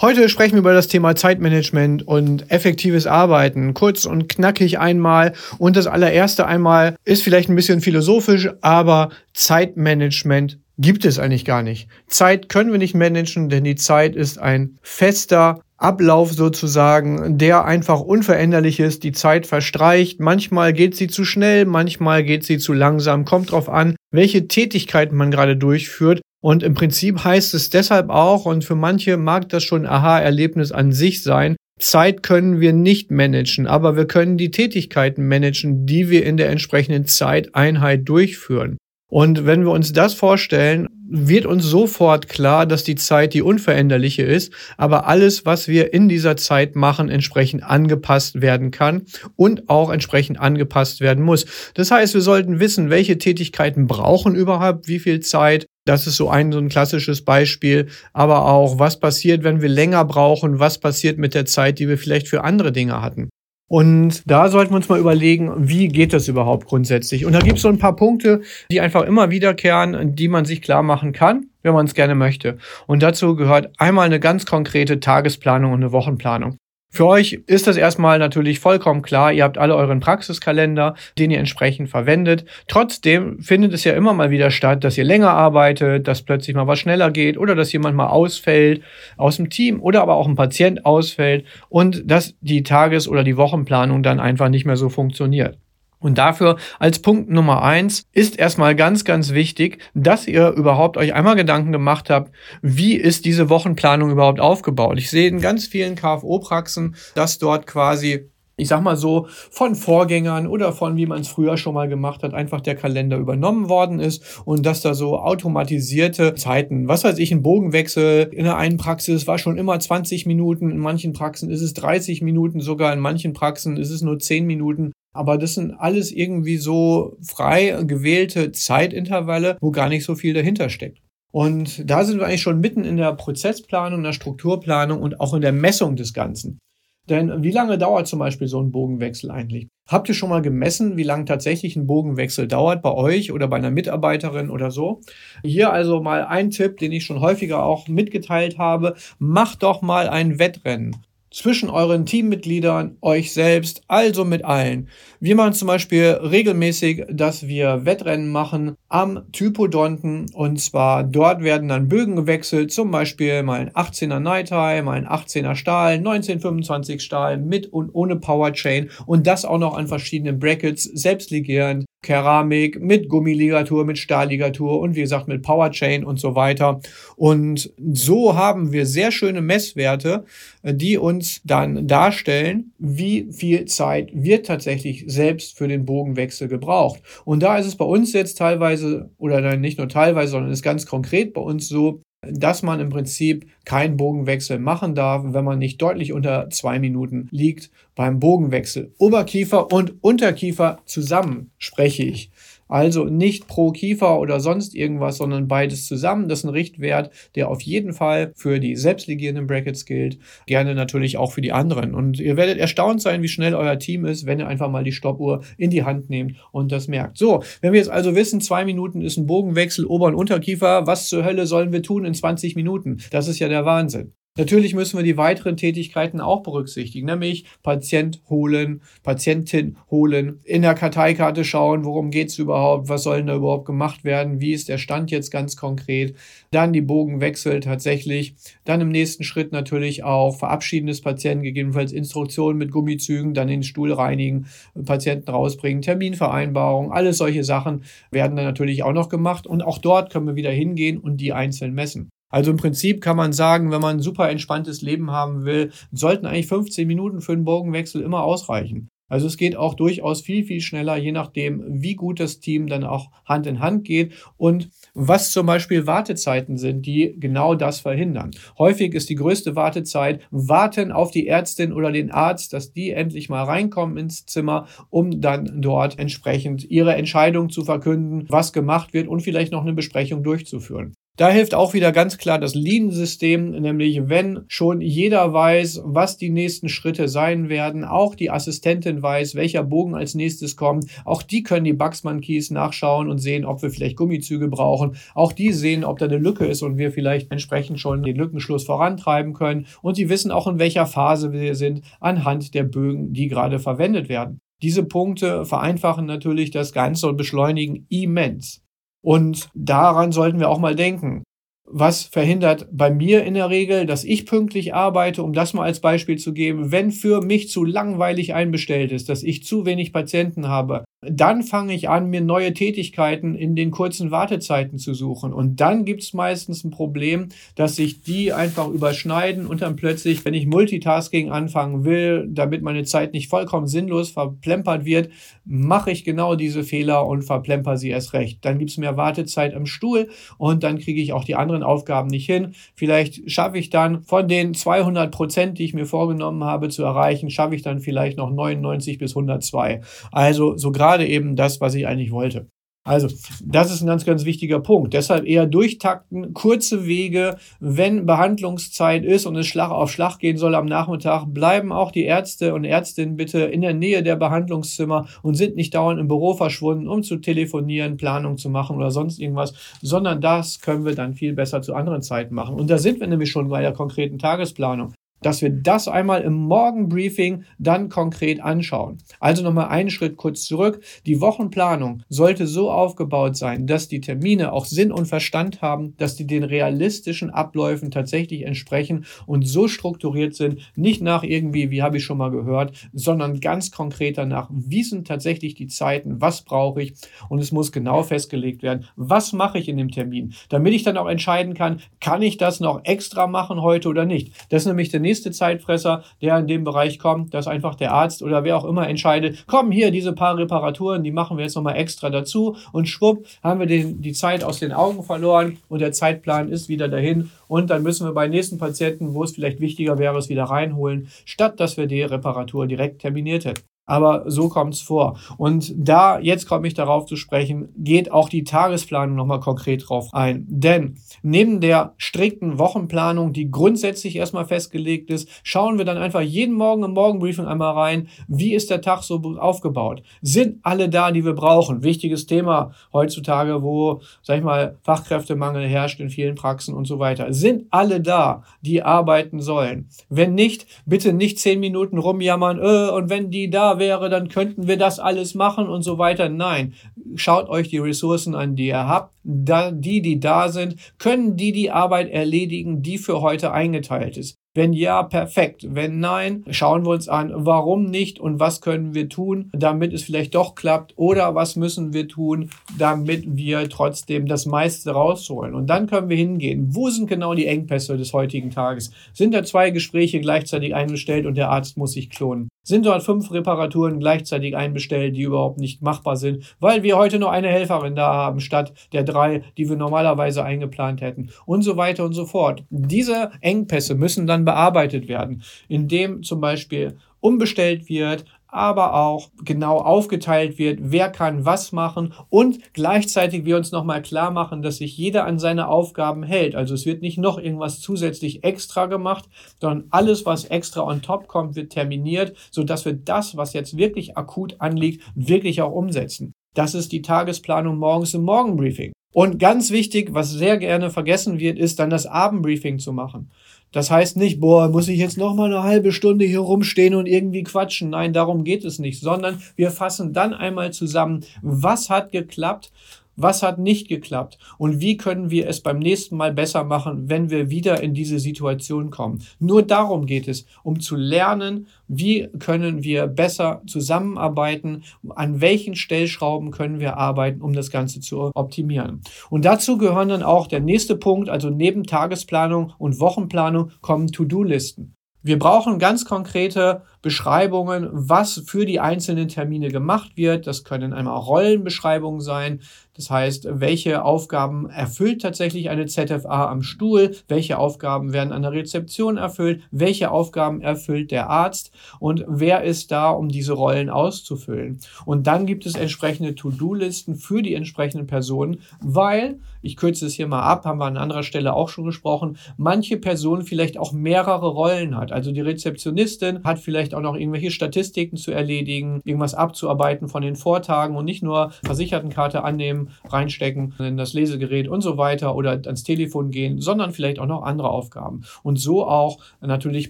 Heute 0.00 0.28
sprechen 0.28 0.52
wir 0.52 0.60
über 0.60 0.74
das 0.74 0.86
Thema 0.86 1.16
Zeitmanagement 1.16 2.06
und 2.06 2.52
effektives 2.52 3.08
Arbeiten. 3.08 3.74
Kurz 3.74 4.04
und 4.04 4.28
knackig 4.28 4.78
einmal. 4.78 5.32
Und 5.58 5.76
das 5.76 5.88
allererste 5.88 6.46
einmal 6.46 6.94
ist 7.04 7.24
vielleicht 7.24 7.48
ein 7.48 7.56
bisschen 7.56 7.80
philosophisch, 7.80 8.48
aber 8.60 9.08
Zeitmanagement 9.34 10.60
gibt 10.78 11.04
es 11.04 11.18
eigentlich 11.18 11.44
gar 11.44 11.64
nicht. 11.64 11.88
Zeit 12.06 12.48
können 12.48 12.70
wir 12.70 12.78
nicht 12.78 12.94
managen, 12.94 13.48
denn 13.48 13.64
die 13.64 13.74
Zeit 13.74 14.14
ist 14.14 14.38
ein 14.38 14.78
fester 14.82 15.62
Ablauf 15.78 16.32
sozusagen, 16.32 17.36
der 17.36 17.64
einfach 17.64 17.98
unveränderlich 17.98 18.78
ist. 18.78 19.02
Die 19.02 19.10
Zeit 19.10 19.48
verstreicht. 19.48 20.20
Manchmal 20.20 20.72
geht 20.74 20.94
sie 20.94 21.08
zu 21.08 21.24
schnell, 21.24 21.64
manchmal 21.64 22.22
geht 22.22 22.44
sie 22.44 22.58
zu 22.58 22.72
langsam. 22.72 23.24
Kommt 23.24 23.50
drauf 23.50 23.68
an, 23.68 23.96
welche 24.12 24.46
Tätigkeiten 24.46 25.16
man 25.16 25.32
gerade 25.32 25.56
durchführt. 25.56 26.20
Und 26.40 26.62
im 26.62 26.74
Prinzip 26.74 27.24
heißt 27.24 27.54
es 27.54 27.70
deshalb 27.70 28.10
auch, 28.10 28.44
und 28.44 28.64
für 28.64 28.76
manche 28.76 29.16
mag 29.16 29.48
das 29.48 29.64
schon 29.64 29.86
Aha-Erlebnis 29.86 30.72
an 30.72 30.92
sich 30.92 31.22
sein, 31.22 31.56
Zeit 31.80 32.22
können 32.22 32.60
wir 32.60 32.72
nicht 32.72 33.10
managen, 33.10 33.66
aber 33.66 33.96
wir 33.96 34.06
können 34.06 34.36
die 34.36 34.50
Tätigkeiten 34.50 35.26
managen, 35.26 35.86
die 35.86 36.10
wir 36.10 36.26
in 36.26 36.36
der 36.36 36.50
entsprechenden 36.50 37.06
Zeiteinheit 37.06 38.08
durchführen. 38.08 38.78
Und 39.10 39.46
wenn 39.46 39.64
wir 39.64 39.70
uns 39.70 39.92
das 39.92 40.14
vorstellen, 40.14 40.88
wird 41.10 41.46
uns 41.46 41.64
sofort 41.64 42.28
klar, 42.28 42.66
dass 42.66 42.84
die 42.84 42.94
Zeit 42.94 43.34
die 43.34 43.42
unveränderliche 43.42 44.22
ist, 44.22 44.52
aber 44.76 45.06
alles, 45.06 45.46
was 45.46 45.68
wir 45.68 45.92
in 45.92 46.08
dieser 46.08 46.36
Zeit 46.36 46.76
machen, 46.76 47.08
entsprechend 47.08 47.62
angepasst 47.62 48.40
werden 48.40 48.70
kann 48.70 49.02
und 49.36 49.68
auch 49.68 49.90
entsprechend 49.90 50.38
angepasst 50.38 51.00
werden 51.00 51.24
muss. 51.24 51.46
Das 51.74 51.90
heißt, 51.90 52.14
wir 52.14 52.20
sollten 52.20 52.60
wissen, 52.60 52.90
welche 52.90 53.18
Tätigkeiten 53.18 53.86
brauchen 53.86 54.34
überhaupt 54.34 54.88
wie 54.88 54.98
viel 54.98 55.20
Zeit. 55.20 55.66
Das 55.86 56.06
ist 56.06 56.16
so 56.16 56.28
ein, 56.28 56.52
so 56.52 56.58
ein 56.58 56.68
klassisches 56.68 57.24
Beispiel. 57.24 57.86
Aber 58.12 58.44
auch, 58.44 58.78
was 58.78 59.00
passiert, 59.00 59.42
wenn 59.42 59.62
wir 59.62 59.70
länger 59.70 60.04
brauchen? 60.04 60.58
Was 60.58 60.78
passiert 60.78 61.18
mit 61.18 61.34
der 61.34 61.46
Zeit, 61.46 61.78
die 61.78 61.88
wir 61.88 61.96
vielleicht 61.96 62.28
für 62.28 62.44
andere 62.44 62.72
Dinge 62.72 63.00
hatten? 63.00 63.30
Und 63.68 64.22
da 64.28 64.48
sollten 64.48 64.72
wir 64.72 64.76
uns 64.76 64.88
mal 64.88 64.98
überlegen, 64.98 65.52
wie 65.68 65.88
geht 65.88 66.14
das 66.14 66.26
überhaupt 66.26 66.66
grundsätzlich? 66.66 67.26
Und 67.26 67.34
da 67.34 67.40
gibt 67.40 67.56
es 67.56 67.62
so 67.62 67.68
ein 67.68 67.78
paar 67.78 67.94
Punkte, 67.94 68.40
die 68.70 68.80
einfach 68.80 69.02
immer 69.02 69.30
wiederkehren, 69.30 70.16
die 70.16 70.28
man 70.28 70.46
sich 70.46 70.62
klar 70.62 70.82
machen 70.82 71.12
kann, 71.12 71.46
wenn 71.62 71.74
man 71.74 71.84
es 71.84 71.94
gerne 71.94 72.14
möchte. 72.14 72.56
Und 72.86 73.02
dazu 73.02 73.36
gehört 73.36 73.70
einmal 73.78 74.06
eine 74.06 74.20
ganz 74.20 74.46
konkrete 74.46 75.00
Tagesplanung 75.00 75.72
und 75.72 75.82
eine 75.82 75.92
Wochenplanung. 75.92 76.56
Für 76.90 77.06
euch 77.06 77.42
ist 77.46 77.66
das 77.66 77.76
erstmal 77.76 78.18
natürlich 78.18 78.60
vollkommen 78.60 79.02
klar. 79.02 79.30
Ihr 79.32 79.44
habt 79.44 79.58
alle 79.58 79.76
euren 79.76 80.00
Praxiskalender, 80.00 80.94
den 81.18 81.30
ihr 81.30 81.38
entsprechend 81.38 81.90
verwendet. 81.90 82.46
Trotzdem 82.66 83.40
findet 83.40 83.74
es 83.74 83.84
ja 83.84 83.92
immer 83.92 84.14
mal 84.14 84.30
wieder 84.30 84.50
statt, 84.50 84.84
dass 84.84 84.96
ihr 84.96 85.04
länger 85.04 85.30
arbeitet, 85.30 86.08
dass 86.08 86.22
plötzlich 86.22 86.56
mal 86.56 86.66
was 86.66 86.78
schneller 86.78 87.10
geht 87.10 87.36
oder 87.36 87.54
dass 87.54 87.72
jemand 87.72 87.94
mal 87.94 88.08
ausfällt 88.08 88.82
aus 89.18 89.36
dem 89.36 89.50
Team 89.50 89.82
oder 89.82 90.00
aber 90.00 90.16
auch 90.16 90.26
ein 90.26 90.34
Patient 90.36 90.86
ausfällt 90.86 91.44
und 91.68 92.10
dass 92.10 92.34
die 92.40 92.62
Tages- 92.62 93.06
oder 93.06 93.22
die 93.22 93.36
Wochenplanung 93.36 94.02
dann 94.02 94.18
einfach 94.18 94.48
nicht 94.48 94.64
mehr 94.64 94.76
so 94.76 94.88
funktioniert. 94.88 95.58
Und 95.98 96.18
dafür 96.18 96.56
als 96.78 97.00
Punkt 97.00 97.28
Nummer 97.28 97.62
eins 97.62 98.04
ist 98.12 98.38
erstmal 98.38 98.76
ganz, 98.76 99.04
ganz 99.04 99.32
wichtig, 99.32 99.78
dass 99.94 100.26
ihr 100.26 100.50
überhaupt 100.50 100.96
euch 100.96 101.14
einmal 101.14 101.36
Gedanken 101.36 101.72
gemacht 101.72 102.10
habt, 102.10 102.32
wie 102.62 102.94
ist 102.94 103.24
diese 103.24 103.50
Wochenplanung 103.50 104.10
überhaupt 104.10 104.40
aufgebaut. 104.40 104.98
Ich 104.98 105.10
sehe 105.10 105.28
in 105.28 105.40
ganz 105.40 105.66
vielen 105.66 105.96
KFO-Praxen, 105.96 106.94
dass 107.14 107.38
dort 107.38 107.66
quasi 107.66 108.30
ich 108.58 108.68
sag 108.68 108.82
mal 108.82 108.96
so, 108.96 109.28
von 109.50 109.74
Vorgängern 109.74 110.46
oder 110.46 110.72
von, 110.72 110.96
wie 110.96 111.06
man 111.06 111.20
es 111.20 111.28
früher 111.28 111.56
schon 111.56 111.74
mal 111.74 111.88
gemacht 111.88 112.22
hat, 112.22 112.34
einfach 112.34 112.60
der 112.60 112.74
Kalender 112.74 113.16
übernommen 113.16 113.68
worden 113.68 114.00
ist 114.00 114.42
und 114.44 114.66
dass 114.66 114.82
da 114.82 114.94
so 114.94 115.16
automatisierte 115.16 116.34
Zeiten, 116.34 116.88
was 116.88 117.04
weiß 117.04 117.18
ich, 117.18 117.30
ein 117.30 117.42
Bogenwechsel 117.42 118.28
in 118.32 118.44
der 118.44 118.56
einen 118.56 118.76
Praxis 118.76 119.26
war 119.26 119.38
schon 119.38 119.56
immer 119.56 119.78
20 119.78 120.26
Minuten, 120.26 120.70
in 120.72 120.78
manchen 120.78 121.12
Praxen 121.12 121.50
ist 121.50 121.62
es 121.62 121.72
30 121.74 122.20
Minuten, 122.20 122.60
sogar 122.60 122.92
in 122.92 122.98
manchen 122.98 123.32
Praxen 123.32 123.76
ist 123.76 123.90
es 123.90 124.02
nur 124.02 124.18
10 124.18 124.44
Minuten. 124.44 124.92
Aber 125.18 125.36
das 125.36 125.54
sind 125.54 125.72
alles 125.72 126.12
irgendwie 126.12 126.58
so 126.58 127.16
frei 127.22 127.82
gewählte 127.84 128.52
Zeitintervalle, 128.52 129.56
wo 129.60 129.72
gar 129.72 129.88
nicht 129.88 130.04
so 130.04 130.14
viel 130.14 130.32
dahinter 130.32 130.70
steckt. 130.70 131.00
Und 131.32 131.90
da 131.90 132.04
sind 132.04 132.20
wir 132.20 132.26
eigentlich 132.26 132.42
schon 132.42 132.60
mitten 132.60 132.84
in 132.84 132.96
der 132.96 133.12
Prozessplanung, 133.14 134.04
der 134.04 134.12
Strukturplanung 134.12 135.02
und 135.02 135.20
auch 135.20 135.34
in 135.34 135.40
der 135.40 135.52
Messung 135.52 135.96
des 135.96 136.14
Ganzen. 136.14 136.60
Denn 137.08 137.42
wie 137.42 137.50
lange 137.50 137.78
dauert 137.78 138.06
zum 138.06 138.20
Beispiel 138.20 138.46
so 138.46 138.60
ein 138.60 138.70
Bogenwechsel 138.70 139.32
eigentlich? 139.32 139.66
Habt 139.88 140.08
ihr 140.08 140.14
schon 140.14 140.28
mal 140.28 140.42
gemessen, 140.42 140.96
wie 140.96 141.02
lange 141.02 141.24
tatsächlich 141.24 141.74
ein 141.74 141.88
Bogenwechsel 141.88 142.46
dauert 142.46 142.80
bei 142.80 142.92
euch 142.92 143.32
oder 143.32 143.48
bei 143.48 143.56
einer 143.56 143.72
Mitarbeiterin 143.72 144.50
oder 144.50 144.70
so? 144.70 145.00
Hier 145.42 145.72
also 145.72 146.00
mal 146.00 146.24
ein 146.26 146.50
Tipp, 146.50 146.76
den 146.76 146.92
ich 146.92 147.04
schon 147.04 147.20
häufiger 147.20 147.64
auch 147.64 147.88
mitgeteilt 147.88 148.58
habe. 148.58 148.94
Macht 149.18 149.64
doch 149.64 149.82
mal 149.82 150.08
ein 150.08 150.38
Wettrennen 150.38 150.94
zwischen 151.30 151.70
euren 151.70 152.06
Teammitgliedern, 152.06 152.96
euch 153.00 153.32
selbst, 153.32 153.82
also 153.88 154.24
mit 154.24 154.44
allen. 154.44 154.88
Wir 155.20 155.36
machen 155.36 155.52
zum 155.52 155.68
Beispiel 155.68 156.18
regelmäßig, 156.22 157.04
dass 157.10 157.46
wir 157.46 157.84
Wettrennen 157.84 158.30
machen 158.30 158.76
am 158.88 159.30
Typodonten. 159.32 160.26
Und 160.32 160.60
zwar 160.60 161.04
dort 161.04 161.42
werden 161.42 161.68
dann 161.68 161.88
Bögen 161.88 162.16
gewechselt, 162.16 162.72
zum 162.72 162.90
Beispiel 162.90 163.42
mal 163.42 163.60
ein 163.60 163.70
18er 163.70 164.20
Night 164.20 164.50
High, 164.50 164.82
mal 164.84 164.96
ein 164.96 165.06
18er 165.06 165.54
Stahl, 165.54 165.94
1925 165.94 167.02
Stahl 167.02 167.38
mit 167.38 167.66
und 167.66 167.90
ohne 167.92 168.16
Powerchain 168.16 168.90
und 169.06 169.26
das 169.26 169.44
auch 169.44 169.58
noch 169.58 169.76
an 169.76 169.86
verschiedenen 169.88 170.38
Brackets, 170.38 170.84
selbstligierend, 170.84 171.84
Keramik, 172.02 172.80
mit 172.80 173.08
Gummiligatur, 173.08 173.84
mit 173.84 173.98
Stahlligatur 173.98 174.80
und 174.80 174.94
wie 174.94 175.00
gesagt 175.00 175.28
mit 175.28 175.42
Powerchain 175.42 176.04
und 176.04 176.20
so 176.20 176.34
weiter. 176.34 176.80
Und 177.16 177.72
so 177.92 178.36
haben 178.36 178.72
wir 178.72 178.86
sehr 178.86 179.10
schöne 179.10 179.40
Messwerte, 179.40 180.24
die 180.62 180.96
uns 180.96 181.40
dann 181.44 181.86
darstellen, 181.86 182.72
wie 182.78 183.28
viel 183.32 183.64
Zeit 183.64 184.10
wird 184.12 184.46
tatsächlich 184.46 185.04
selbst 185.06 185.58
für 185.58 185.68
den 185.68 185.84
Bogenwechsel 185.84 186.48
gebraucht. 186.48 187.02
Und 187.24 187.42
da 187.42 187.58
ist 187.58 187.66
es 187.66 187.76
bei 187.76 187.84
uns 187.84 188.12
jetzt 188.12 188.38
teilweise, 188.38 189.10
oder 189.18 189.56
nicht 189.56 189.78
nur 189.78 189.88
teilweise, 189.88 190.32
sondern 190.32 190.52
ist 190.52 190.62
ganz 190.62 190.86
konkret 190.86 191.34
bei 191.34 191.40
uns 191.40 191.68
so, 191.68 192.02
dass 192.22 192.62
man 192.62 192.80
im 192.80 192.88
Prinzip 192.88 193.46
keinen 193.64 193.96
Bogenwechsel 193.96 194.58
machen 194.58 194.94
darf, 194.94 195.22
wenn 195.26 195.44
man 195.44 195.58
nicht 195.58 195.80
deutlich 195.80 196.12
unter 196.12 196.50
zwei 196.50 196.78
Minuten 196.78 197.28
liegt 197.30 197.70
beim 197.94 198.18
Bogenwechsel. 198.18 198.92
Oberkiefer 198.98 199.72
und 199.72 200.02
Unterkiefer 200.02 200.80
zusammen 200.84 201.50
spreche 201.58 202.02
ich. 202.02 202.30
Also 202.68 203.04
nicht 203.04 203.48
pro 203.48 203.72
Kiefer 203.72 204.20
oder 204.20 204.40
sonst 204.40 204.74
irgendwas, 204.74 205.16
sondern 205.16 205.48
beides 205.48 205.86
zusammen. 205.86 206.28
Das 206.28 206.40
ist 206.40 206.44
ein 206.44 206.50
Richtwert, 206.50 207.10
der 207.34 207.48
auf 207.48 207.62
jeden 207.62 207.92
Fall 207.92 208.32
für 208.36 208.60
die 208.60 208.76
selbstligierenden 208.76 209.46
Brackets 209.46 209.86
gilt. 209.86 210.18
Gerne 210.46 210.74
natürlich 210.74 211.16
auch 211.16 211.32
für 211.32 211.40
die 211.40 211.52
anderen. 211.52 211.94
Und 211.94 212.20
ihr 212.20 212.36
werdet 212.36 212.58
erstaunt 212.58 213.00
sein, 213.00 213.22
wie 213.22 213.28
schnell 213.28 213.54
euer 213.54 213.78
Team 213.78 214.04
ist, 214.04 214.26
wenn 214.26 214.38
ihr 214.38 214.46
einfach 214.46 214.70
mal 214.70 214.84
die 214.84 214.92
Stoppuhr 214.92 215.42
in 215.56 215.70
die 215.70 215.84
Hand 215.84 216.10
nehmt 216.10 216.36
und 216.52 216.70
das 216.70 216.88
merkt. 216.88 217.18
So, 217.18 217.42
wenn 217.60 217.72
wir 217.72 217.78
jetzt 217.78 217.90
also 217.90 218.14
wissen, 218.14 218.40
zwei 218.40 218.64
Minuten 218.64 219.00
ist 219.00 219.16
ein 219.16 219.26
Bogenwechsel 219.26 219.86
Ober- 219.86 220.06
und 220.06 220.14
Unterkiefer, 220.14 220.86
was 220.86 221.08
zur 221.08 221.24
Hölle 221.24 221.46
sollen 221.46 221.72
wir 221.72 221.82
tun 221.82 222.04
in 222.04 222.14
20 222.14 222.54
Minuten? 222.56 222.98
Das 223.10 223.28
ist 223.28 223.38
ja 223.38 223.48
der 223.48 223.64
Wahnsinn. 223.64 224.12
Natürlich 224.38 224.72
müssen 224.72 224.96
wir 224.96 225.04
die 225.04 225.16
weiteren 225.16 225.56
Tätigkeiten 225.56 226.20
auch 226.20 226.44
berücksichtigen, 226.44 227.06
nämlich 227.06 227.44
Patient 227.64 228.22
holen, 228.30 228.82
Patientin 229.02 229.76
holen, 229.90 230.38
in 230.44 230.62
der 230.62 230.74
Karteikarte 230.74 231.44
schauen, 231.44 231.84
worum 231.84 232.12
geht 232.12 232.28
es 232.28 232.38
überhaupt, 232.38 232.88
was 232.88 233.02
soll 233.02 233.16
denn 233.16 233.26
da 233.26 233.34
überhaupt 233.34 233.66
gemacht 233.66 234.04
werden, 234.04 234.40
wie 234.40 234.52
ist 234.52 234.68
der 234.68 234.78
Stand 234.78 235.10
jetzt 235.10 235.32
ganz 235.32 235.56
konkret, 235.56 236.14
dann 236.52 236.72
die 236.72 236.80
Bogenwechsel 236.80 237.58
tatsächlich, 237.58 238.36
dann 238.64 238.80
im 238.80 238.90
nächsten 238.90 239.24
Schritt 239.24 239.50
natürlich 239.50 240.04
auch 240.04 240.38
Verabschieden 240.38 240.86
des 240.86 241.00
Patienten, 241.00 241.42
gegebenenfalls 241.42 241.90
Instruktionen 241.90 242.58
mit 242.58 242.70
Gummizügen, 242.70 243.34
dann 243.34 243.48
den 243.48 243.64
Stuhl 243.64 243.92
reinigen, 243.92 244.46
Patienten 244.84 245.32
rausbringen, 245.32 245.82
Terminvereinbarung, 245.82 246.92
alles 246.92 247.18
solche 247.18 247.42
Sachen 247.42 247.82
werden 248.12 248.36
dann 248.36 248.44
natürlich 248.44 248.84
auch 248.84 248.92
noch 248.92 249.08
gemacht. 249.08 249.48
Und 249.48 249.62
auch 249.62 249.78
dort 249.78 250.12
können 250.12 250.28
wir 250.28 250.36
wieder 250.36 250.52
hingehen 250.52 250.98
und 250.98 251.16
die 251.16 251.32
einzeln 251.32 251.74
messen. 251.74 252.08
Also 252.30 252.50
im 252.50 252.56
Prinzip 252.56 253.00
kann 253.00 253.16
man 253.16 253.32
sagen, 253.32 253.70
wenn 253.70 253.80
man 253.80 253.96
ein 253.96 254.02
super 254.02 254.28
entspanntes 254.28 254.82
Leben 254.82 255.10
haben 255.10 255.44
will, 255.44 255.72
sollten 255.92 256.26
eigentlich 256.26 256.46
15 256.46 256.86
Minuten 256.86 257.20
für 257.20 257.32
einen 257.32 257.44
Bogenwechsel 257.44 258.02
immer 258.02 258.22
ausreichen. 258.22 258.88
Also 259.08 259.26
es 259.26 259.38
geht 259.38 259.56
auch 259.56 259.74
durchaus 259.74 260.20
viel, 260.20 260.44
viel 260.44 260.60
schneller, 260.60 260.96
je 260.96 261.12
nachdem, 261.12 261.64
wie 261.66 261.94
gut 261.94 262.20
das 262.20 262.40
Team 262.40 262.66
dann 262.66 262.84
auch 262.84 263.10
Hand 263.24 263.46
in 263.46 263.60
Hand 263.60 263.84
geht 263.84 264.12
und 264.36 264.68
was 264.92 265.32
zum 265.32 265.46
Beispiel 265.46 265.86
Wartezeiten 265.86 266.58
sind, 266.58 266.84
die 266.84 267.16
genau 267.18 267.54
das 267.54 267.80
verhindern. 267.80 268.32
Häufig 268.58 268.94
ist 268.94 269.08
die 269.08 269.14
größte 269.14 269.56
Wartezeit 269.56 270.20
warten 270.30 270.92
auf 270.92 271.10
die 271.10 271.26
Ärztin 271.26 271.72
oder 271.72 271.90
den 271.90 272.10
Arzt, 272.10 272.52
dass 272.52 272.72
die 272.72 272.90
endlich 272.90 273.30
mal 273.30 273.44
reinkommen 273.44 273.96
ins 273.96 274.26
Zimmer, 274.26 274.66
um 274.90 275.22
dann 275.22 275.62
dort 275.62 275.98
entsprechend 275.98 276.70
ihre 276.70 276.94
Entscheidung 276.94 277.48
zu 277.48 277.64
verkünden, 277.64 278.26
was 278.28 278.52
gemacht 278.52 278.92
wird 278.92 279.08
und 279.08 279.20
vielleicht 279.20 279.52
noch 279.52 279.62
eine 279.62 279.72
Besprechung 279.72 280.22
durchzuführen. 280.22 280.92
Da 281.18 281.30
hilft 281.30 281.52
auch 281.52 281.74
wieder 281.74 281.90
ganz 281.90 282.16
klar 282.16 282.38
das 282.38 282.54
Lean-System, 282.54 283.50
nämlich 283.50 284.08
wenn 284.08 284.44
schon 284.46 284.80
jeder 284.80 285.32
weiß, 285.32 285.82
was 285.84 286.16
die 286.16 286.30
nächsten 286.30 286.68
Schritte 286.68 287.08
sein 287.08 287.48
werden, 287.48 287.84
auch 287.84 288.14
die 288.14 288.30
Assistentin 288.30 289.02
weiß, 289.02 289.34
welcher 289.34 289.64
Bogen 289.64 289.96
als 289.96 290.14
nächstes 290.14 290.54
kommt, 290.54 290.84
auch 291.04 291.22
die 291.22 291.42
können 291.42 291.64
die 291.64 291.72
Bugsman-Keys 291.72 292.52
nachschauen 292.52 293.10
und 293.10 293.18
sehen, 293.18 293.44
ob 293.44 293.62
wir 293.62 293.70
vielleicht 293.70 293.96
Gummizüge 293.96 294.46
brauchen, 294.46 294.94
auch 295.12 295.32
die 295.32 295.52
sehen, 295.52 295.82
ob 295.82 295.98
da 295.98 296.04
eine 296.04 296.18
Lücke 296.18 296.46
ist 296.46 296.62
und 296.62 296.78
wir 296.78 296.92
vielleicht 296.92 297.32
entsprechend 297.32 297.80
schon 297.80 298.04
den 298.04 298.14
Lückenschluss 298.14 298.62
vorantreiben 298.62 299.32
können 299.32 299.66
und 299.82 299.96
sie 299.96 300.08
wissen 300.10 300.30
auch, 300.30 300.46
in 300.46 300.60
welcher 300.60 300.86
Phase 300.86 301.32
wir 301.32 301.56
sind 301.56 301.80
anhand 301.98 302.54
der 302.54 302.62
Bögen, 302.62 303.12
die 303.12 303.26
gerade 303.26 303.58
verwendet 303.58 304.08
werden. 304.08 304.38
Diese 304.62 304.84
Punkte 304.84 305.44
vereinfachen 305.44 306.06
natürlich 306.06 306.52
das 306.52 306.72
Ganze 306.72 307.08
und 307.08 307.16
beschleunigen 307.16 307.86
immens. 307.88 308.62
Und 309.02 309.48
daran 309.54 310.12
sollten 310.12 310.40
wir 310.40 310.48
auch 310.48 310.58
mal 310.58 310.74
denken. 310.74 311.24
Was 311.70 312.04
verhindert 312.04 312.66
bei 312.72 312.90
mir 312.90 313.24
in 313.24 313.34
der 313.34 313.50
Regel, 313.50 313.84
dass 313.84 314.02
ich 314.02 314.24
pünktlich 314.24 314.74
arbeite, 314.74 315.22
um 315.22 315.34
das 315.34 315.52
mal 315.52 315.64
als 315.64 315.80
Beispiel 315.80 316.16
zu 316.16 316.32
geben, 316.32 316.72
wenn 316.72 316.90
für 316.90 317.20
mich 317.20 317.50
zu 317.50 317.62
langweilig 317.62 318.32
einbestellt 318.32 318.90
ist, 318.90 319.10
dass 319.10 319.22
ich 319.22 319.44
zu 319.44 319.66
wenig 319.66 319.92
Patienten 319.92 320.48
habe, 320.48 320.84
dann 321.00 321.44
fange 321.44 321.74
ich 321.74 321.88
an, 321.88 322.10
mir 322.10 322.20
neue 322.20 322.52
Tätigkeiten 322.52 323.36
in 323.36 323.54
den 323.54 323.70
kurzen 323.70 324.10
Wartezeiten 324.10 324.78
zu 324.78 324.94
suchen. 324.94 325.32
Und 325.32 325.60
dann 325.60 325.84
gibt 325.84 326.02
es 326.02 326.12
meistens 326.12 326.64
ein 326.64 326.70
Problem, 326.70 327.28
dass 327.54 327.76
sich 327.76 328.02
die 328.02 328.32
einfach 328.32 328.66
überschneiden 328.68 329.46
und 329.46 329.62
dann 329.62 329.76
plötzlich, 329.76 330.24
wenn 330.24 330.34
ich 330.34 330.46
Multitasking 330.46 331.30
anfangen 331.30 331.84
will, 331.84 332.26
damit 332.28 332.62
meine 332.62 332.82
Zeit 332.82 333.12
nicht 333.12 333.28
vollkommen 333.28 333.68
sinnlos 333.68 334.10
verplempert 334.10 334.84
wird, 334.84 335.10
mache 335.44 335.92
ich 335.92 336.04
genau 336.04 336.34
diese 336.34 336.64
Fehler 336.64 337.06
und 337.06 337.22
verplemper 337.22 337.76
sie 337.76 337.90
erst 337.90 338.12
recht. 338.12 338.44
Dann 338.44 338.58
gibt 338.58 338.72
es 338.72 338.76
mehr 338.76 338.96
Wartezeit 338.96 339.54
am 339.54 339.66
Stuhl 339.66 340.08
und 340.36 340.64
dann 340.64 340.78
kriege 340.78 341.00
ich 341.00 341.12
auch 341.12 341.24
die 341.24 341.36
anderen 341.36 341.57
Aufgaben 341.62 342.08
nicht 342.08 342.26
hin. 342.26 342.54
Vielleicht 342.74 343.30
schaffe 343.30 343.58
ich 343.58 343.70
dann 343.70 344.02
von 344.02 344.28
den 344.28 344.54
200 344.54 345.10
Prozent, 345.10 345.58
die 345.58 345.64
ich 345.64 345.74
mir 345.74 345.86
vorgenommen 345.86 346.44
habe 346.44 346.68
zu 346.68 346.82
erreichen, 346.82 347.30
schaffe 347.30 347.54
ich 347.54 347.62
dann 347.62 347.80
vielleicht 347.80 348.18
noch 348.18 348.30
99 348.30 348.98
bis 348.98 349.12
102. 349.12 349.80
Also 350.12 350.56
so 350.56 350.72
gerade 350.72 351.06
eben 351.06 351.36
das, 351.36 351.60
was 351.60 351.74
ich 351.74 351.86
eigentlich 351.86 352.12
wollte. 352.12 352.48
Also, 352.88 353.08
das 353.44 353.70
ist 353.70 353.82
ein 353.82 353.86
ganz, 353.86 354.06
ganz 354.06 354.24
wichtiger 354.24 354.60
Punkt. 354.60 354.94
Deshalb 354.94 355.26
eher 355.26 355.44
durchtakten, 355.44 356.32
kurze 356.32 356.86
Wege. 356.86 357.36
Wenn 357.60 358.06
Behandlungszeit 358.06 359.04
ist 359.04 359.26
und 359.26 359.36
es 359.36 359.46
Schlag 359.46 359.70
auf 359.70 359.92
Schlag 359.92 360.18
gehen 360.18 360.38
soll 360.38 360.54
am 360.54 360.64
Nachmittag, 360.64 361.26
bleiben 361.26 361.70
auch 361.70 361.90
die 361.90 362.04
Ärzte 362.04 362.54
und 362.54 362.64
Ärztinnen 362.64 363.16
bitte 363.16 363.40
in 363.40 363.60
der 363.60 363.74
Nähe 363.74 364.02
der 364.02 364.16
Behandlungszimmer 364.16 365.06
und 365.20 365.34
sind 365.34 365.54
nicht 365.54 365.74
dauernd 365.74 366.00
im 366.00 366.08
Büro 366.08 366.32
verschwunden, 366.32 366.88
um 366.88 367.02
zu 367.02 367.18
telefonieren, 367.18 367.98
Planung 367.98 368.38
zu 368.38 368.48
machen 368.48 368.76
oder 368.76 368.90
sonst 368.90 369.18
irgendwas, 369.18 369.52
sondern 369.82 370.22
das 370.22 370.60
können 370.60 370.86
wir 370.86 370.94
dann 370.94 371.12
viel 371.12 371.34
besser 371.34 371.60
zu 371.60 371.74
anderen 371.74 372.00
Zeiten 372.00 372.34
machen. 372.34 372.54
Und 372.54 372.70
da 372.70 372.78
sind 372.78 373.00
wir 373.00 373.06
nämlich 373.06 373.30
schon 373.30 373.50
bei 373.50 373.60
der 373.60 373.72
konkreten 373.72 374.18
Tagesplanung 374.18 374.94
dass 375.20 375.42
wir 375.42 375.50
das 375.50 375.88
einmal 375.88 376.22
im 376.22 376.34
Morgenbriefing 376.34 377.44
dann 377.58 377.88
konkret 377.88 378.40
anschauen. 378.40 378.98
Also 379.20 379.42
nochmal 379.42 379.68
einen 379.68 379.90
Schritt 379.90 380.16
kurz 380.16 380.44
zurück. 380.44 380.80
Die 381.06 381.20
Wochenplanung 381.20 382.02
sollte 382.08 382.46
so 382.46 382.70
aufgebaut 382.70 383.36
sein, 383.36 383.66
dass 383.66 383.88
die 383.88 384.00
Termine 384.00 384.52
auch 384.52 384.64
Sinn 384.64 384.92
und 384.92 385.06
Verstand 385.06 385.62
haben, 385.62 385.96
dass 385.96 386.16
die 386.16 386.26
den 386.26 386.44
realistischen 386.44 387.30
Abläufen 387.30 387.90
tatsächlich 387.90 388.42
entsprechen 388.42 389.04
und 389.26 389.46
so 389.46 389.68
strukturiert 389.68 390.34
sind, 390.34 390.72
nicht 390.76 391.02
nach 391.02 391.22
irgendwie, 391.22 391.70
wie 391.70 391.82
habe 391.82 391.96
ich 391.96 392.04
schon 392.04 392.18
mal 392.18 392.30
gehört, 392.30 392.72
sondern 392.92 393.40
ganz 393.40 393.70
konkret 393.70 394.18
danach, 394.18 394.48
wie 394.50 394.82
sind 394.82 395.06
tatsächlich 395.06 395.54
die 395.54 395.66
Zeiten, 395.66 396.20
was 396.20 396.42
brauche 396.42 396.82
ich 396.82 396.94
und 397.28 397.40
es 397.40 397.52
muss 397.52 397.72
genau 397.72 398.02
festgelegt 398.02 398.62
werden, 398.62 398.86
was 398.96 399.32
mache 399.32 399.58
ich 399.58 399.68
in 399.68 399.76
dem 399.76 399.90
Termin, 399.90 400.34
damit 400.48 400.74
ich 400.74 400.82
dann 400.82 400.96
auch 400.96 401.08
entscheiden 401.08 401.54
kann, 401.54 401.80
kann 402.00 402.22
ich 402.22 402.36
das 402.36 402.60
noch 402.60 402.84
extra 402.84 403.26
machen 403.26 403.62
heute 403.62 403.88
oder 403.88 404.04
nicht. 404.04 404.32
Das 404.50 404.62
ist 404.62 404.66
nämlich 404.66 404.90
der 404.90 405.00
nächste 405.08 405.30
Zeitfresser, 405.30 406.04
der 406.20 406.38
in 406.38 406.46
dem 406.46 406.64
Bereich 406.64 406.98
kommt, 406.98 407.32
dass 407.32 407.46
einfach 407.46 407.74
der 407.74 407.92
Arzt 407.92 408.22
oder 408.22 408.44
wer 408.44 408.56
auch 408.56 408.64
immer 408.64 408.86
entscheidet, 408.88 409.44
komm 409.46 409.72
hier, 409.72 409.90
diese 409.90 410.12
paar 410.12 410.36
Reparaturen, 410.36 411.02
die 411.02 411.10
machen 411.10 411.38
wir 411.38 411.44
jetzt 411.44 411.56
nochmal 411.56 411.76
extra 411.76 412.10
dazu. 412.10 412.56
Und 412.72 412.88
schwupp, 412.88 413.26
haben 413.42 413.60
wir 413.60 413.66
den, 413.66 414.02
die 414.02 414.12
Zeit 414.12 414.44
aus 414.44 414.58
den 414.58 414.72
Augen 414.72 415.02
verloren 415.02 415.56
und 415.68 415.80
der 415.80 415.92
Zeitplan 415.92 416.50
ist 416.50 416.68
wieder 416.68 416.88
dahin. 416.88 417.30
Und 417.48 417.70
dann 417.70 417.82
müssen 417.82 418.06
wir 418.06 418.12
bei 418.12 418.28
nächsten 418.28 418.58
Patienten, 418.58 419.14
wo 419.14 419.24
es 419.24 419.32
vielleicht 419.32 419.60
wichtiger 419.60 419.98
wäre, 419.98 420.18
es 420.18 420.28
wieder 420.28 420.44
reinholen, 420.44 421.08
statt 421.24 421.58
dass 421.58 421.76
wir 421.76 421.86
die 421.86 422.02
Reparatur 422.02 422.66
direkt 422.66 423.00
terminiert 423.00 423.46
hätten 423.46 423.67
aber 423.88 424.24
so 424.26 424.48
kommt 424.48 424.74
es 424.74 424.82
vor. 424.82 425.18
Und 425.38 425.72
da, 425.76 426.20
jetzt 426.20 426.46
komme 426.46 426.68
ich 426.68 426.74
darauf 426.74 427.06
zu 427.06 427.16
sprechen, 427.16 427.70
geht 427.76 428.12
auch 428.12 428.28
die 428.28 428.44
Tagesplanung 428.44 429.16
nochmal 429.16 429.40
konkret 429.40 429.88
drauf 429.88 430.12
ein. 430.12 430.44
Denn 430.48 430.96
neben 431.22 431.60
der 431.60 431.94
strikten 431.96 432.58
Wochenplanung, 432.58 433.32
die 433.32 433.50
grundsätzlich 433.50 434.16
erstmal 434.16 434.44
festgelegt 434.44 435.10
ist, 435.10 435.28
schauen 435.42 435.78
wir 435.78 435.86
dann 435.86 435.96
einfach 435.96 436.20
jeden 436.20 436.54
Morgen 436.54 436.84
im 436.84 436.92
Morgenbriefing 436.92 437.46
einmal 437.46 437.72
rein, 437.72 438.08
wie 438.28 438.54
ist 438.54 438.70
der 438.70 438.82
Tag 438.82 439.02
so 439.02 439.16
aufgebaut? 439.38 440.02
Sind 440.20 440.58
alle 440.62 440.90
da, 440.90 441.10
die 441.10 441.24
wir 441.24 441.32
brauchen? 441.32 441.82
Wichtiges 441.82 442.26
Thema 442.26 442.72
heutzutage, 442.92 443.62
wo, 443.62 444.02
sag 444.22 444.38
ich 444.38 444.44
mal, 444.44 444.76
Fachkräftemangel 444.82 445.66
herrscht 445.66 446.00
in 446.00 446.10
vielen 446.10 446.34
Praxen 446.34 446.74
und 446.74 446.84
so 446.84 446.98
weiter. 446.98 447.32
Sind 447.32 447.64
alle 447.70 448.02
da, 448.02 448.42
die 448.60 448.82
arbeiten 448.82 449.40
sollen? 449.40 449.88
Wenn 450.10 450.34
nicht, 450.34 450.66
bitte 450.84 451.14
nicht 451.14 451.38
zehn 451.38 451.58
Minuten 451.60 451.96
rumjammern, 451.96 452.58
äh, 452.58 452.90
und 452.90 453.08
wenn 453.08 453.30
die 453.30 453.48
da 453.48 453.77
wäre, 453.78 454.10
dann 454.10 454.28
könnten 454.28 454.66
wir 454.66 454.76
das 454.76 454.98
alles 454.98 455.34
machen 455.34 455.68
und 455.68 455.82
so 455.82 455.98
weiter. 455.98 456.28
Nein, 456.28 456.74
schaut 457.14 457.48
euch 457.48 457.68
die 457.68 457.78
Ressourcen 457.78 458.34
an, 458.34 458.56
die 458.56 458.68
ihr 458.68 458.86
habt. 458.86 459.14
Da, 459.22 459.70
die, 459.70 460.00
die 460.00 460.20
da 460.20 460.48
sind, 460.48 460.76
können 460.98 461.36
die 461.36 461.52
die 461.52 461.70
Arbeit 461.70 462.10
erledigen, 462.10 462.82
die 462.82 462.98
für 462.98 463.20
heute 463.20 463.52
eingeteilt 463.52 464.16
ist. 464.16 464.38
Wenn 464.54 464.72
ja, 464.72 465.02
perfekt. 465.02 465.66
Wenn 465.68 466.00
nein, 466.00 466.44
schauen 466.50 466.84
wir 466.84 466.90
uns 466.90 467.08
an, 467.08 467.32
warum 467.34 467.84
nicht 467.84 468.18
und 468.18 468.40
was 468.40 468.60
können 468.60 468.94
wir 468.94 469.08
tun, 469.08 469.50
damit 469.52 469.92
es 469.92 470.02
vielleicht 470.02 470.34
doch 470.34 470.54
klappt 470.54 470.94
oder 470.96 471.34
was 471.34 471.54
müssen 471.54 471.92
wir 471.92 472.08
tun, 472.08 472.50
damit 472.78 473.36
wir 473.36 473.68
trotzdem 473.68 474.26
das 474.26 474.46
meiste 474.46 474.90
rausholen. 474.90 475.54
Und 475.54 475.68
dann 475.68 475.86
können 475.86 476.08
wir 476.08 476.16
hingehen. 476.16 476.74
Wo 476.74 476.88
sind 476.88 477.08
genau 477.08 477.34
die 477.34 477.46
Engpässe 477.46 477.96
des 477.96 478.12
heutigen 478.12 478.50
Tages? 478.50 478.90
Sind 479.12 479.34
da 479.34 479.44
zwei 479.44 479.70
Gespräche 479.70 480.20
gleichzeitig 480.20 480.74
eingestellt 480.74 481.26
und 481.26 481.36
der 481.36 481.50
Arzt 481.50 481.76
muss 481.76 481.92
sich 481.92 482.10
klonen? 482.10 482.48
Sind 482.64 482.84
dort 482.84 483.02
fünf 483.02 483.30
Reparaturen 483.30 483.98
gleichzeitig 483.98 484.54
einbestellt, 484.56 485.16
die 485.16 485.22
überhaupt 485.22 485.58
nicht 485.58 485.80
machbar 485.80 486.16
sind, 486.16 486.54
weil 486.60 486.82
wir 486.82 486.98
heute 486.98 487.18
nur 487.18 487.30
eine 487.30 487.48
Helferin 487.48 487.94
da 487.94 488.12
haben, 488.12 488.40
statt 488.40 488.74
der 488.92 489.04
drei, 489.04 489.42
die 489.56 489.68
wir 489.70 489.76
normalerweise 489.76 490.44
eingeplant 490.44 491.00
hätten 491.00 491.30
und 491.46 491.62
so 491.62 491.76
weiter 491.76 492.04
und 492.04 492.12
so 492.12 492.26
fort. 492.26 492.64
Diese 492.68 493.30
Engpässe 493.40 493.94
müssen 493.94 494.26
dann 494.26 494.44
bearbeitet 494.48 495.08
werden, 495.08 495.42
indem 495.68 496.22
zum 496.22 496.40
Beispiel 496.40 496.96
umbestellt 497.20 497.90
wird, 497.90 498.24
aber 498.46 498.94
auch 498.94 499.28
genau 499.44 499.76
aufgeteilt 499.76 500.56
wird, 500.56 500.78
wer 500.80 501.10
kann 501.10 501.44
was 501.44 501.70
machen 501.70 502.14
und 502.30 502.60
gleichzeitig 502.72 503.44
wir 503.44 503.58
uns 503.58 503.72
nochmal 503.72 504.00
klar 504.00 504.30
machen, 504.30 504.62
dass 504.62 504.78
sich 504.78 504.96
jeder 504.96 505.26
an 505.26 505.38
seine 505.38 505.68
Aufgaben 505.68 506.22
hält. 506.22 506.54
Also 506.54 506.72
es 506.72 506.86
wird 506.86 507.02
nicht 507.02 507.18
noch 507.18 507.36
irgendwas 507.36 507.80
zusätzlich 507.80 508.42
extra 508.42 508.86
gemacht, 508.86 509.28
sondern 509.60 509.88
alles, 509.90 510.24
was 510.24 510.46
extra 510.46 510.80
on 510.80 511.02
top 511.02 511.28
kommt, 511.28 511.54
wird 511.54 511.72
terminiert, 511.72 512.34
sodass 512.50 512.86
wir 512.86 512.94
das, 512.94 513.36
was 513.36 513.52
jetzt 513.52 513.76
wirklich 513.76 514.16
akut 514.16 514.56
anliegt, 514.60 515.04
wirklich 515.14 515.60
auch 515.60 515.72
umsetzen. 515.72 516.32
Das 516.54 516.74
ist 516.74 516.92
die 516.92 517.02
Tagesplanung 517.02 517.76
morgens 517.76 518.14
im 518.14 518.22
Morgenbriefing. 518.22 518.92
Und 519.12 519.38
ganz 519.38 519.70
wichtig, 519.70 520.14
was 520.14 520.30
sehr 520.30 520.58
gerne 520.58 520.90
vergessen 520.90 521.38
wird, 521.38 521.58
ist 521.58 521.78
dann 521.78 521.90
das 521.90 522.06
Abendbriefing 522.06 522.78
zu 522.78 522.92
machen. 522.92 523.30
Das 523.72 523.90
heißt 523.90 524.16
nicht, 524.16 524.40
boah, 524.40 524.68
muss 524.68 524.88
ich 524.88 524.98
jetzt 524.98 525.18
noch 525.18 525.34
mal 525.34 525.52
eine 525.52 525.62
halbe 525.62 525.92
Stunde 525.92 526.24
hier 526.24 526.40
rumstehen 526.40 526.94
und 526.94 527.06
irgendwie 527.06 527.42
quatschen. 527.42 527.90
Nein, 527.90 528.12
darum 528.12 528.44
geht 528.44 528.64
es 528.64 528.78
nicht, 528.78 529.00
sondern 529.00 529.42
wir 529.56 529.70
fassen 529.70 530.12
dann 530.12 530.32
einmal 530.32 530.72
zusammen, 530.72 531.24
was 531.42 531.90
hat 531.90 532.12
geklappt 532.12 532.72
was 533.18 533.42
hat 533.42 533.58
nicht 533.58 533.88
geklappt? 533.88 534.38
Und 534.58 534.80
wie 534.80 534.96
können 534.96 535.30
wir 535.30 535.48
es 535.48 535.60
beim 535.60 535.80
nächsten 535.80 536.16
Mal 536.16 536.32
besser 536.32 536.64
machen, 536.64 537.08
wenn 537.08 537.30
wir 537.30 537.50
wieder 537.50 537.82
in 537.82 537.92
diese 537.92 538.20
Situation 538.20 538.90
kommen? 538.90 539.22
Nur 539.40 539.62
darum 539.62 540.06
geht 540.06 540.28
es, 540.28 540.46
um 540.62 540.80
zu 540.80 540.94
lernen, 540.94 541.66
wie 541.88 542.28
können 542.38 542.84
wir 542.84 543.08
besser 543.08 543.62
zusammenarbeiten, 543.66 544.84
an 545.10 545.40
welchen 545.40 545.74
Stellschrauben 545.74 546.52
können 546.52 546.78
wir 546.78 546.96
arbeiten, 546.96 547.42
um 547.42 547.52
das 547.52 547.70
Ganze 547.70 548.00
zu 548.00 548.30
optimieren. 548.34 549.02
Und 549.30 549.44
dazu 549.44 549.78
gehören 549.78 550.08
dann 550.08 550.22
auch 550.22 550.46
der 550.46 550.60
nächste 550.60 550.96
Punkt, 550.96 551.28
also 551.28 551.50
neben 551.50 551.84
Tagesplanung 551.84 552.72
und 552.78 553.00
Wochenplanung 553.00 553.72
kommen 553.80 554.12
To-Do-Listen. 554.12 554.94
Wir 555.20 555.38
brauchen 555.38 555.80
ganz 555.80 556.04
konkrete 556.04 556.82
Beschreibungen, 557.02 557.88
was 557.90 558.44
für 558.46 558.64
die 558.64 558.78
einzelnen 558.78 559.28
Termine 559.28 559.68
gemacht 559.68 560.12
wird. 560.16 560.46
Das 560.46 560.62
können 560.62 560.92
einmal 560.92 561.18
Rollenbeschreibungen 561.18 562.20
sein. 562.20 562.60
Das 562.98 563.10
heißt, 563.10 563.48
welche 563.48 564.04
Aufgaben 564.04 564.68
erfüllt 564.68 565.22
tatsächlich 565.22 565.70
eine 565.70 565.86
ZFA 565.86 566.50
am 566.50 566.64
Stuhl? 566.64 567.14
Welche 567.28 567.56
Aufgaben 567.56 568.12
werden 568.12 568.32
an 568.32 568.42
der 568.42 568.50
Rezeption 568.50 569.16
erfüllt? 569.18 569.62
Welche 569.70 570.10
Aufgaben 570.10 570.60
erfüllt 570.60 571.12
der 571.12 571.30
Arzt? 571.30 571.70
Und 572.00 572.24
wer 572.26 572.64
ist 572.64 572.90
da, 572.90 573.10
um 573.10 573.28
diese 573.28 573.52
Rollen 573.52 573.88
auszufüllen? 573.88 574.80
Und 575.06 575.28
dann 575.28 575.46
gibt 575.46 575.64
es 575.64 575.76
entsprechende 575.76 576.34
To-Do-Listen 576.34 577.14
für 577.14 577.40
die 577.40 577.54
entsprechenden 577.54 578.08
Personen, 578.08 578.58
weil, 578.80 579.38
ich 579.62 579.76
kürze 579.76 580.06
es 580.06 580.14
hier 580.14 580.26
mal 580.26 580.42
ab, 580.42 580.64
haben 580.64 580.80
wir 580.80 580.86
an 580.86 580.96
anderer 580.96 581.22
Stelle 581.22 581.54
auch 581.54 581.68
schon 581.68 581.84
gesprochen, 581.84 582.36
manche 582.56 582.96
Person 582.96 583.42
vielleicht 583.42 583.78
auch 583.78 583.92
mehrere 583.92 584.48
Rollen 584.48 584.96
hat. 584.96 585.12
Also 585.12 585.30
die 585.30 585.40
Rezeptionistin 585.40 586.42
hat 586.42 586.58
vielleicht 586.58 586.94
auch 586.94 587.00
noch 587.00 587.14
irgendwelche 587.14 587.52
Statistiken 587.52 588.16
zu 588.16 588.32
erledigen, 588.32 589.00
irgendwas 589.04 589.34
abzuarbeiten 589.34 590.08
von 590.08 590.22
den 590.22 590.34
Vortagen 590.34 590.96
und 590.96 591.04
nicht 591.04 591.22
nur 591.22 591.52
Versichertenkarte 591.62 592.42
annehmen, 592.42 592.87
reinstecken 593.08 593.74
in 593.78 593.96
das 593.96 594.12
Lesegerät 594.12 594.68
und 594.68 594.80
so 594.80 594.96
weiter 594.96 595.34
oder 595.34 595.50
ans 595.50 595.84
Telefon 595.84 596.30
gehen, 596.30 596.60
sondern 596.60 596.92
vielleicht 596.92 597.18
auch 597.18 597.26
noch 597.26 597.42
andere 597.42 597.70
Aufgaben. 597.70 598.22
Und 598.42 598.58
so 598.58 598.86
auch 598.86 599.18
natürlich 599.40 599.88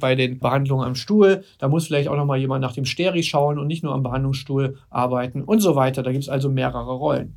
bei 0.00 0.14
den 0.14 0.38
Behandlungen 0.38 0.87
am 0.87 0.95
Stuhl. 0.95 1.45
Da 1.59 1.69
muss 1.69 1.87
vielleicht 1.87 2.09
auch 2.09 2.17
noch 2.17 2.26
mal 2.26 2.38
jemand 2.38 2.62
nach 2.62 2.73
dem 2.73 2.85
Steri 2.85 3.23
schauen 3.23 3.59
und 3.59 3.67
nicht 3.67 3.83
nur 3.83 3.95
am 3.95 4.02
Behandlungsstuhl 4.02 4.78
arbeiten 4.90 5.43
und 5.43 5.61
so 5.61 5.76
weiter. 5.76 6.02
Da 6.02 6.12
gibt 6.12 6.25
es 6.25 6.28
also 6.28 6.50
mehrere 6.50 6.93
Rollen. 6.93 7.37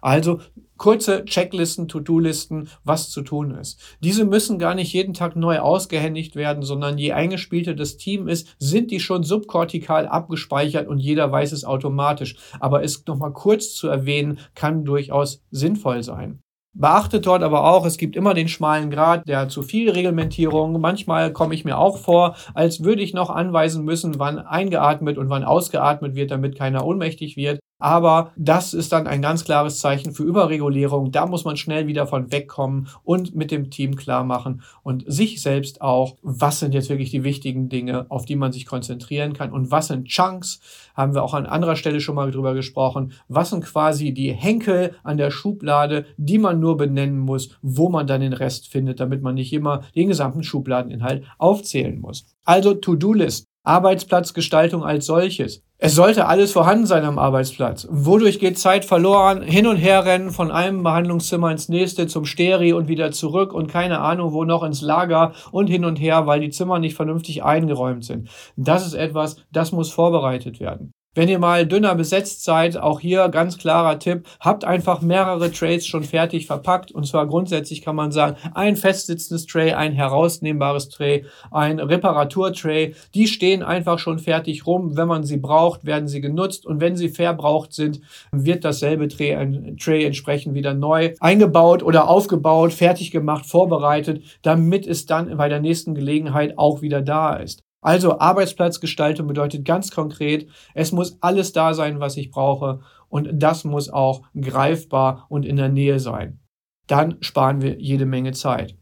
Also 0.00 0.40
kurze 0.76 1.24
Checklisten, 1.24 1.88
To-Do-Listen, 1.88 2.68
was 2.84 3.10
zu 3.10 3.22
tun 3.22 3.52
ist. 3.52 3.80
Diese 4.00 4.24
müssen 4.24 4.58
gar 4.58 4.74
nicht 4.74 4.92
jeden 4.92 5.14
Tag 5.14 5.36
neu 5.36 5.58
ausgehändigt 5.58 6.36
werden, 6.36 6.62
sondern 6.62 6.98
je 6.98 7.12
eingespielter 7.12 7.74
das 7.74 7.96
Team 7.96 8.28
ist, 8.28 8.56
sind 8.58 8.90
die 8.90 9.00
schon 9.00 9.22
subkortikal 9.22 10.06
abgespeichert 10.06 10.88
und 10.88 10.98
jeder 10.98 11.30
weiß 11.32 11.52
es 11.52 11.64
automatisch. 11.64 12.36
Aber 12.60 12.82
es 12.82 13.06
nochmal 13.06 13.32
kurz 13.32 13.74
zu 13.74 13.88
erwähnen, 13.88 14.38
kann 14.54 14.84
durchaus 14.84 15.42
sinnvoll 15.50 16.02
sein. 16.02 16.40
Beachtet 16.78 17.24
dort 17.24 17.42
aber 17.42 17.64
auch, 17.64 17.86
es 17.86 17.96
gibt 17.96 18.16
immer 18.16 18.34
den 18.34 18.48
schmalen 18.48 18.90
Grad 18.90 19.26
der 19.26 19.48
zu 19.48 19.62
viel 19.62 19.90
Reglementierung. 19.90 20.78
Manchmal 20.78 21.32
komme 21.32 21.54
ich 21.54 21.64
mir 21.64 21.78
auch 21.78 21.96
vor, 21.96 22.36
als 22.52 22.84
würde 22.84 23.00
ich 23.00 23.14
noch 23.14 23.30
anweisen 23.30 23.82
müssen, 23.82 24.18
wann 24.18 24.38
eingeatmet 24.38 25.16
und 25.16 25.30
wann 25.30 25.42
ausgeatmet 25.42 26.14
wird, 26.16 26.30
damit 26.30 26.54
keiner 26.54 26.84
ohnmächtig 26.84 27.38
wird. 27.38 27.60
Aber 27.78 28.32
das 28.36 28.72
ist 28.72 28.92
dann 28.92 29.06
ein 29.06 29.20
ganz 29.20 29.44
klares 29.44 29.78
Zeichen 29.78 30.12
für 30.12 30.22
Überregulierung. 30.22 31.12
Da 31.12 31.26
muss 31.26 31.44
man 31.44 31.58
schnell 31.58 31.86
wieder 31.86 32.06
von 32.06 32.32
wegkommen 32.32 32.88
und 33.04 33.34
mit 33.34 33.50
dem 33.50 33.70
Team 33.70 33.96
klar 33.96 34.24
machen 34.24 34.62
und 34.82 35.04
sich 35.06 35.42
selbst 35.42 35.82
auch, 35.82 36.16
was 36.22 36.60
sind 36.60 36.72
jetzt 36.72 36.88
wirklich 36.88 37.10
die 37.10 37.24
wichtigen 37.24 37.68
Dinge, 37.68 38.06
auf 38.08 38.24
die 38.24 38.36
man 38.36 38.52
sich 38.52 38.64
konzentrieren 38.64 39.34
kann 39.34 39.52
und 39.52 39.70
was 39.70 39.88
sind 39.88 40.08
Chunks, 40.08 40.60
haben 40.94 41.14
wir 41.14 41.22
auch 41.22 41.34
an 41.34 41.44
anderer 41.44 41.76
Stelle 41.76 42.00
schon 42.00 42.14
mal 42.14 42.30
drüber 42.30 42.54
gesprochen, 42.54 43.12
was 43.28 43.50
sind 43.50 43.64
quasi 43.64 44.14
die 44.14 44.32
Henkel 44.32 44.94
an 45.02 45.18
der 45.18 45.30
Schublade, 45.30 46.06
die 46.16 46.38
man 46.38 46.60
nur 46.60 46.78
benennen 46.78 47.18
muss, 47.18 47.50
wo 47.60 47.90
man 47.90 48.06
dann 48.06 48.22
den 48.22 48.32
Rest 48.32 48.68
findet, 48.68 49.00
damit 49.00 49.22
man 49.22 49.34
nicht 49.34 49.52
immer 49.52 49.82
den 49.94 50.08
gesamten 50.08 50.42
Schubladeninhalt 50.42 51.24
aufzählen 51.36 52.00
muss. 52.00 52.26
Also 52.44 52.72
To-Do-List. 52.74 53.46
Arbeitsplatzgestaltung 53.66 54.84
als 54.84 55.06
solches. 55.06 55.62
Es 55.78 55.94
sollte 55.94 56.26
alles 56.26 56.52
vorhanden 56.52 56.86
sein 56.86 57.04
am 57.04 57.18
Arbeitsplatz. 57.18 57.86
Wodurch 57.90 58.38
geht 58.38 58.58
Zeit 58.58 58.86
verloren? 58.86 59.42
Hin 59.42 59.66
und 59.66 59.76
her 59.76 60.06
rennen 60.06 60.30
von 60.30 60.50
einem 60.50 60.82
Behandlungszimmer 60.82 61.50
ins 61.50 61.68
nächste 61.68 62.06
zum 62.06 62.24
Steri 62.24 62.72
und 62.72 62.88
wieder 62.88 63.12
zurück 63.12 63.52
und 63.52 63.66
keine 63.66 64.00
Ahnung 64.00 64.32
wo 64.32 64.44
noch 64.44 64.62
ins 64.62 64.80
Lager 64.80 65.32
und 65.50 65.66
hin 65.66 65.84
und 65.84 65.96
her, 65.96 66.26
weil 66.26 66.40
die 66.40 66.50
Zimmer 66.50 66.78
nicht 66.78 66.94
vernünftig 66.94 67.44
eingeräumt 67.44 68.04
sind. 68.04 68.30
Das 68.56 68.86
ist 68.86 68.94
etwas, 68.94 69.36
das 69.52 69.72
muss 69.72 69.90
vorbereitet 69.90 70.60
werden. 70.60 70.92
Wenn 71.16 71.30
ihr 71.30 71.38
mal 71.38 71.66
dünner 71.66 71.94
besetzt 71.94 72.44
seid, 72.44 72.76
auch 72.76 73.00
hier 73.00 73.30
ganz 73.30 73.56
klarer 73.56 73.98
Tipp, 73.98 74.26
habt 74.38 74.66
einfach 74.66 75.00
mehrere 75.00 75.50
Trays 75.50 75.86
schon 75.86 76.04
fertig 76.04 76.46
verpackt. 76.46 76.92
Und 76.92 77.06
zwar 77.06 77.26
grundsätzlich 77.26 77.80
kann 77.80 77.96
man 77.96 78.12
sagen, 78.12 78.36
ein 78.52 78.76
festsitzendes 78.76 79.46
Tray, 79.46 79.72
ein 79.72 79.94
herausnehmbares 79.94 80.90
Tray, 80.90 81.24
ein 81.50 81.80
Reparaturtray. 81.80 82.94
Die 83.14 83.28
stehen 83.28 83.62
einfach 83.62 83.98
schon 83.98 84.18
fertig 84.18 84.66
rum. 84.66 84.98
Wenn 84.98 85.08
man 85.08 85.24
sie 85.24 85.38
braucht, 85.38 85.86
werden 85.86 86.06
sie 86.06 86.20
genutzt. 86.20 86.66
Und 86.66 86.82
wenn 86.82 86.96
sie 86.96 87.08
verbraucht 87.08 87.72
sind, 87.72 88.02
wird 88.30 88.66
dasselbe 88.66 89.08
Tray, 89.08 89.74
Tray 89.82 90.04
entsprechend 90.04 90.52
wieder 90.54 90.74
neu 90.74 91.14
eingebaut 91.20 91.82
oder 91.82 92.10
aufgebaut, 92.10 92.74
fertig 92.74 93.10
gemacht, 93.10 93.46
vorbereitet, 93.46 94.22
damit 94.42 94.86
es 94.86 95.06
dann 95.06 95.34
bei 95.38 95.48
der 95.48 95.60
nächsten 95.60 95.94
Gelegenheit 95.94 96.58
auch 96.58 96.82
wieder 96.82 97.00
da 97.00 97.36
ist. 97.36 97.65
Also 97.86 98.18
Arbeitsplatzgestaltung 98.18 99.28
bedeutet 99.28 99.64
ganz 99.64 99.92
konkret, 99.92 100.48
es 100.74 100.90
muss 100.90 101.18
alles 101.20 101.52
da 101.52 101.72
sein, 101.72 102.00
was 102.00 102.16
ich 102.16 102.32
brauche 102.32 102.80
und 103.08 103.28
das 103.32 103.62
muss 103.62 103.88
auch 103.88 104.22
greifbar 104.34 105.26
und 105.28 105.46
in 105.46 105.54
der 105.54 105.68
Nähe 105.68 106.00
sein. 106.00 106.40
Dann 106.88 107.16
sparen 107.20 107.60
wir 107.60 107.78
jede 107.78 108.04
Menge 108.04 108.32
Zeit. 108.32 108.76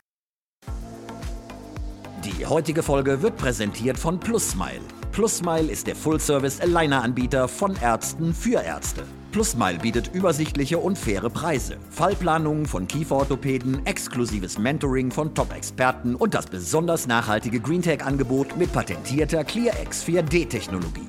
Die 2.25 2.46
heutige 2.46 2.82
Folge 2.82 3.20
wird 3.20 3.37
präsentiert 3.37 3.99
von 3.99 4.18
PlusSmile. 4.18 4.80
PlusSmile 5.14 5.71
ist 5.71 5.87
der 5.87 5.94
Full-Service-Aligner-Anbieter 5.94 7.47
von 7.47 7.76
Ärzten 7.76 8.35
für 8.35 8.61
Ärzte. 8.61 9.04
PlusSmile 9.30 9.78
bietet 9.78 10.12
übersichtliche 10.12 10.78
und 10.78 10.99
faire 10.99 11.30
Preise, 11.30 11.76
Fallplanungen 11.90 12.66
von 12.66 12.88
Kieferorthopäden, 12.88 13.87
exklusives 13.87 14.59
Mentoring 14.59 15.12
von 15.12 15.33
Top-Experten 15.33 16.16
und 16.16 16.35
das 16.35 16.47
besonders 16.47 17.06
nachhaltige 17.06 17.61
GreenTech-Angebot 17.61 18.56
mit 18.56 18.73
patentierter 18.73 19.44
ClearX 19.44 20.04
4D-Technologie. 20.04 21.06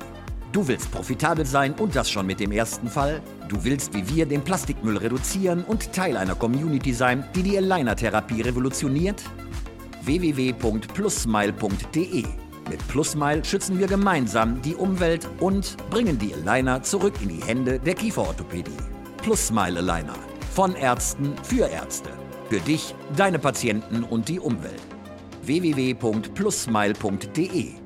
Du 0.52 0.68
willst 0.68 0.92
profitabel 0.92 1.48
sein 1.48 1.74
und 1.74 1.96
das 1.96 2.08
schon 2.08 2.28
mit 2.28 2.40
dem 2.40 2.52
ersten 2.52 2.88
Fall? 2.88 3.24
Du 3.50 3.64
willst 3.64 3.96
wie 3.96 4.08
wir 4.08 4.28
den 4.28 4.44
Plastikmüll 4.44 4.98
reduzieren 4.98 5.64
und 5.64 5.94
Teil 5.94 6.16
einer 6.16 6.36
Community 6.36 6.94
sein, 6.94 7.24
die 7.34 7.42
die 7.42 7.58
Aligner-Therapie 7.58 8.44
revolutioniert? 8.44 9.24
www.plussmile.de 10.04 12.45
mit 12.70 12.86
Plusmile 12.88 13.44
schützen 13.46 13.80
wir 13.80 13.88
gemeinsam 13.88 14.62
die 14.62 14.76
Umwelt 14.76 15.28
und 15.40 15.78
bringen 15.90 16.20
die 16.20 16.34
Aligner 16.34 16.84
zurück 16.84 17.14
in 17.22 17.30
die 17.30 17.42
Hände 17.44 17.80
der 17.80 17.96
Kieferorthopädie. 17.96 18.78
Plusmile 19.18 19.80
Aligner. 19.80 20.16
Von 20.54 20.76
Ärzten 20.76 21.34
für 21.44 21.68
Ärzte. 21.68 22.12
Für 22.50 22.60
dich, 22.60 22.94
deine 23.16 23.40
Patienten 23.40 24.04
und 24.04 24.28
die 24.30 24.40
Umwelt. 24.40 24.82
www.plusmile.de 25.44 27.85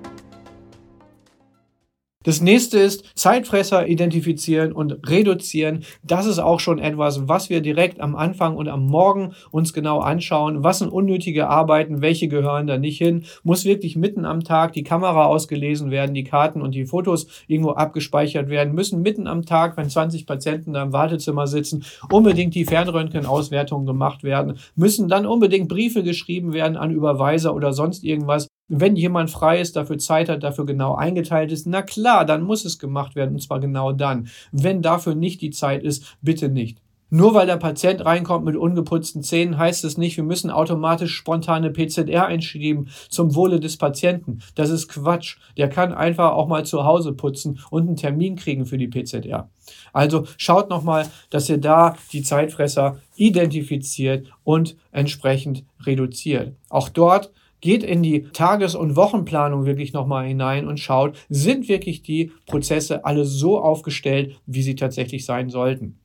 das 2.25 2.41
nächste 2.41 2.77
ist 2.79 3.05
Zeitfresser 3.15 3.87
identifizieren 3.87 4.73
und 4.73 5.09
reduzieren. 5.09 5.85
Das 6.03 6.25
ist 6.25 6.39
auch 6.39 6.59
schon 6.59 6.77
etwas, 6.77 7.29
was 7.29 7.49
wir 7.49 7.61
direkt 7.61 8.01
am 8.01 8.17
Anfang 8.17 8.57
und 8.57 8.67
am 8.67 8.85
Morgen 8.85 9.31
uns 9.51 9.71
genau 9.71 9.99
anschauen. 9.99 10.61
Was 10.61 10.79
sind 10.79 10.89
unnötige 10.89 11.47
Arbeiten? 11.47 12.01
Welche 12.01 12.27
gehören 12.27 12.67
da 12.67 12.77
nicht 12.77 12.97
hin? 12.97 13.23
Muss 13.43 13.63
wirklich 13.63 13.95
mitten 13.95 14.25
am 14.25 14.43
Tag 14.43 14.73
die 14.73 14.83
Kamera 14.83 15.27
ausgelesen 15.27 15.91
werden, 15.91 16.13
die 16.13 16.25
Karten 16.25 16.61
und 16.61 16.75
die 16.75 16.85
Fotos 16.85 17.25
irgendwo 17.47 17.71
abgespeichert 17.71 18.49
werden? 18.49 18.75
Müssen 18.75 19.01
mitten 19.01 19.25
am 19.25 19.45
Tag, 19.45 19.77
wenn 19.77 19.89
20 19.89 20.25
Patienten 20.25 20.73
da 20.73 20.83
im 20.83 20.91
Wartezimmer 20.91 21.47
sitzen, 21.47 21.85
unbedingt 22.11 22.53
die 22.53 22.65
Fernröntgenauswertungen 22.65 23.85
gemacht 23.85 24.23
werden? 24.23 24.59
Müssen 24.75 25.07
dann 25.07 25.25
unbedingt 25.25 25.69
Briefe 25.69 26.03
geschrieben 26.03 26.51
werden 26.51 26.75
an 26.75 26.91
Überweiser 26.91 27.55
oder 27.55 27.71
sonst 27.71 28.03
irgendwas? 28.03 28.49
Wenn 28.69 28.95
jemand 28.95 29.31
frei 29.31 29.59
ist, 29.59 29.75
dafür 29.75 29.97
Zeit 29.97 30.29
hat, 30.29 30.43
dafür 30.43 30.65
genau 30.65 30.95
eingeteilt 30.95 31.51
ist, 31.51 31.67
na 31.67 31.81
klar, 31.81 32.25
dann 32.25 32.43
muss 32.43 32.65
es 32.65 32.79
gemacht 32.79 33.15
werden 33.15 33.35
und 33.35 33.41
zwar 33.41 33.59
genau 33.59 33.91
dann. 33.91 34.27
Wenn 34.51 34.81
dafür 34.81 35.15
nicht 35.15 35.41
die 35.41 35.49
Zeit 35.49 35.83
ist, 35.83 36.17
bitte 36.21 36.49
nicht. 36.49 36.79
Nur 37.11 37.33
weil 37.33 37.47
der 37.47 37.57
Patient 37.57 38.05
reinkommt 38.05 38.45
mit 38.45 38.55
ungeputzten 38.55 39.23
Zähnen, 39.23 39.57
heißt 39.57 39.83
es 39.83 39.97
nicht, 39.97 40.15
wir 40.17 40.23
müssen 40.23 40.51
automatisch 40.51 41.15
spontane 41.15 41.71
PZR 41.71 42.27
einschieben 42.27 42.89
zum 43.09 43.33
Wohle 43.33 43.59
des 43.59 43.77
Patienten. 43.77 44.39
Das 44.53 44.69
ist 44.69 44.89
Quatsch. 44.89 45.37
Der 45.57 45.69
kann 45.69 45.91
einfach 45.91 46.33
auch 46.33 46.47
mal 46.47 46.65
zu 46.65 46.85
Hause 46.85 47.13
putzen 47.13 47.59
und 47.71 47.87
einen 47.87 47.95
Termin 47.95 48.35
kriegen 48.35 48.67
für 48.67 48.77
die 48.77 48.87
PZR. 48.87 49.49
Also 49.91 50.25
schaut 50.37 50.69
nochmal, 50.69 51.07
dass 51.31 51.49
ihr 51.49 51.57
da 51.57 51.95
die 52.11 52.21
Zeitfresser 52.21 52.99
identifiziert 53.15 54.27
und 54.43 54.75
entsprechend 54.91 55.63
reduziert. 55.85 56.53
Auch 56.69 56.89
dort 56.89 57.31
geht 57.61 57.83
in 57.83 58.03
die 58.03 58.23
Tages- 58.23 58.75
und 58.75 58.95
Wochenplanung 58.95 59.65
wirklich 59.65 59.93
nochmal 59.93 60.27
hinein 60.27 60.67
und 60.67 60.79
schaut, 60.79 61.17
sind 61.29 61.67
wirklich 61.67 62.01
die 62.01 62.31
Prozesse 62.45 63.05
alle 63.05 63.25
so 63.25 63.59
aufgestellt, 63.59 64.39
wie 64.45 64.61
sie 64.61 64.75
tatsächlich 64.75 65.25
sein 65.25 65.49
sollten. 65.49 65.99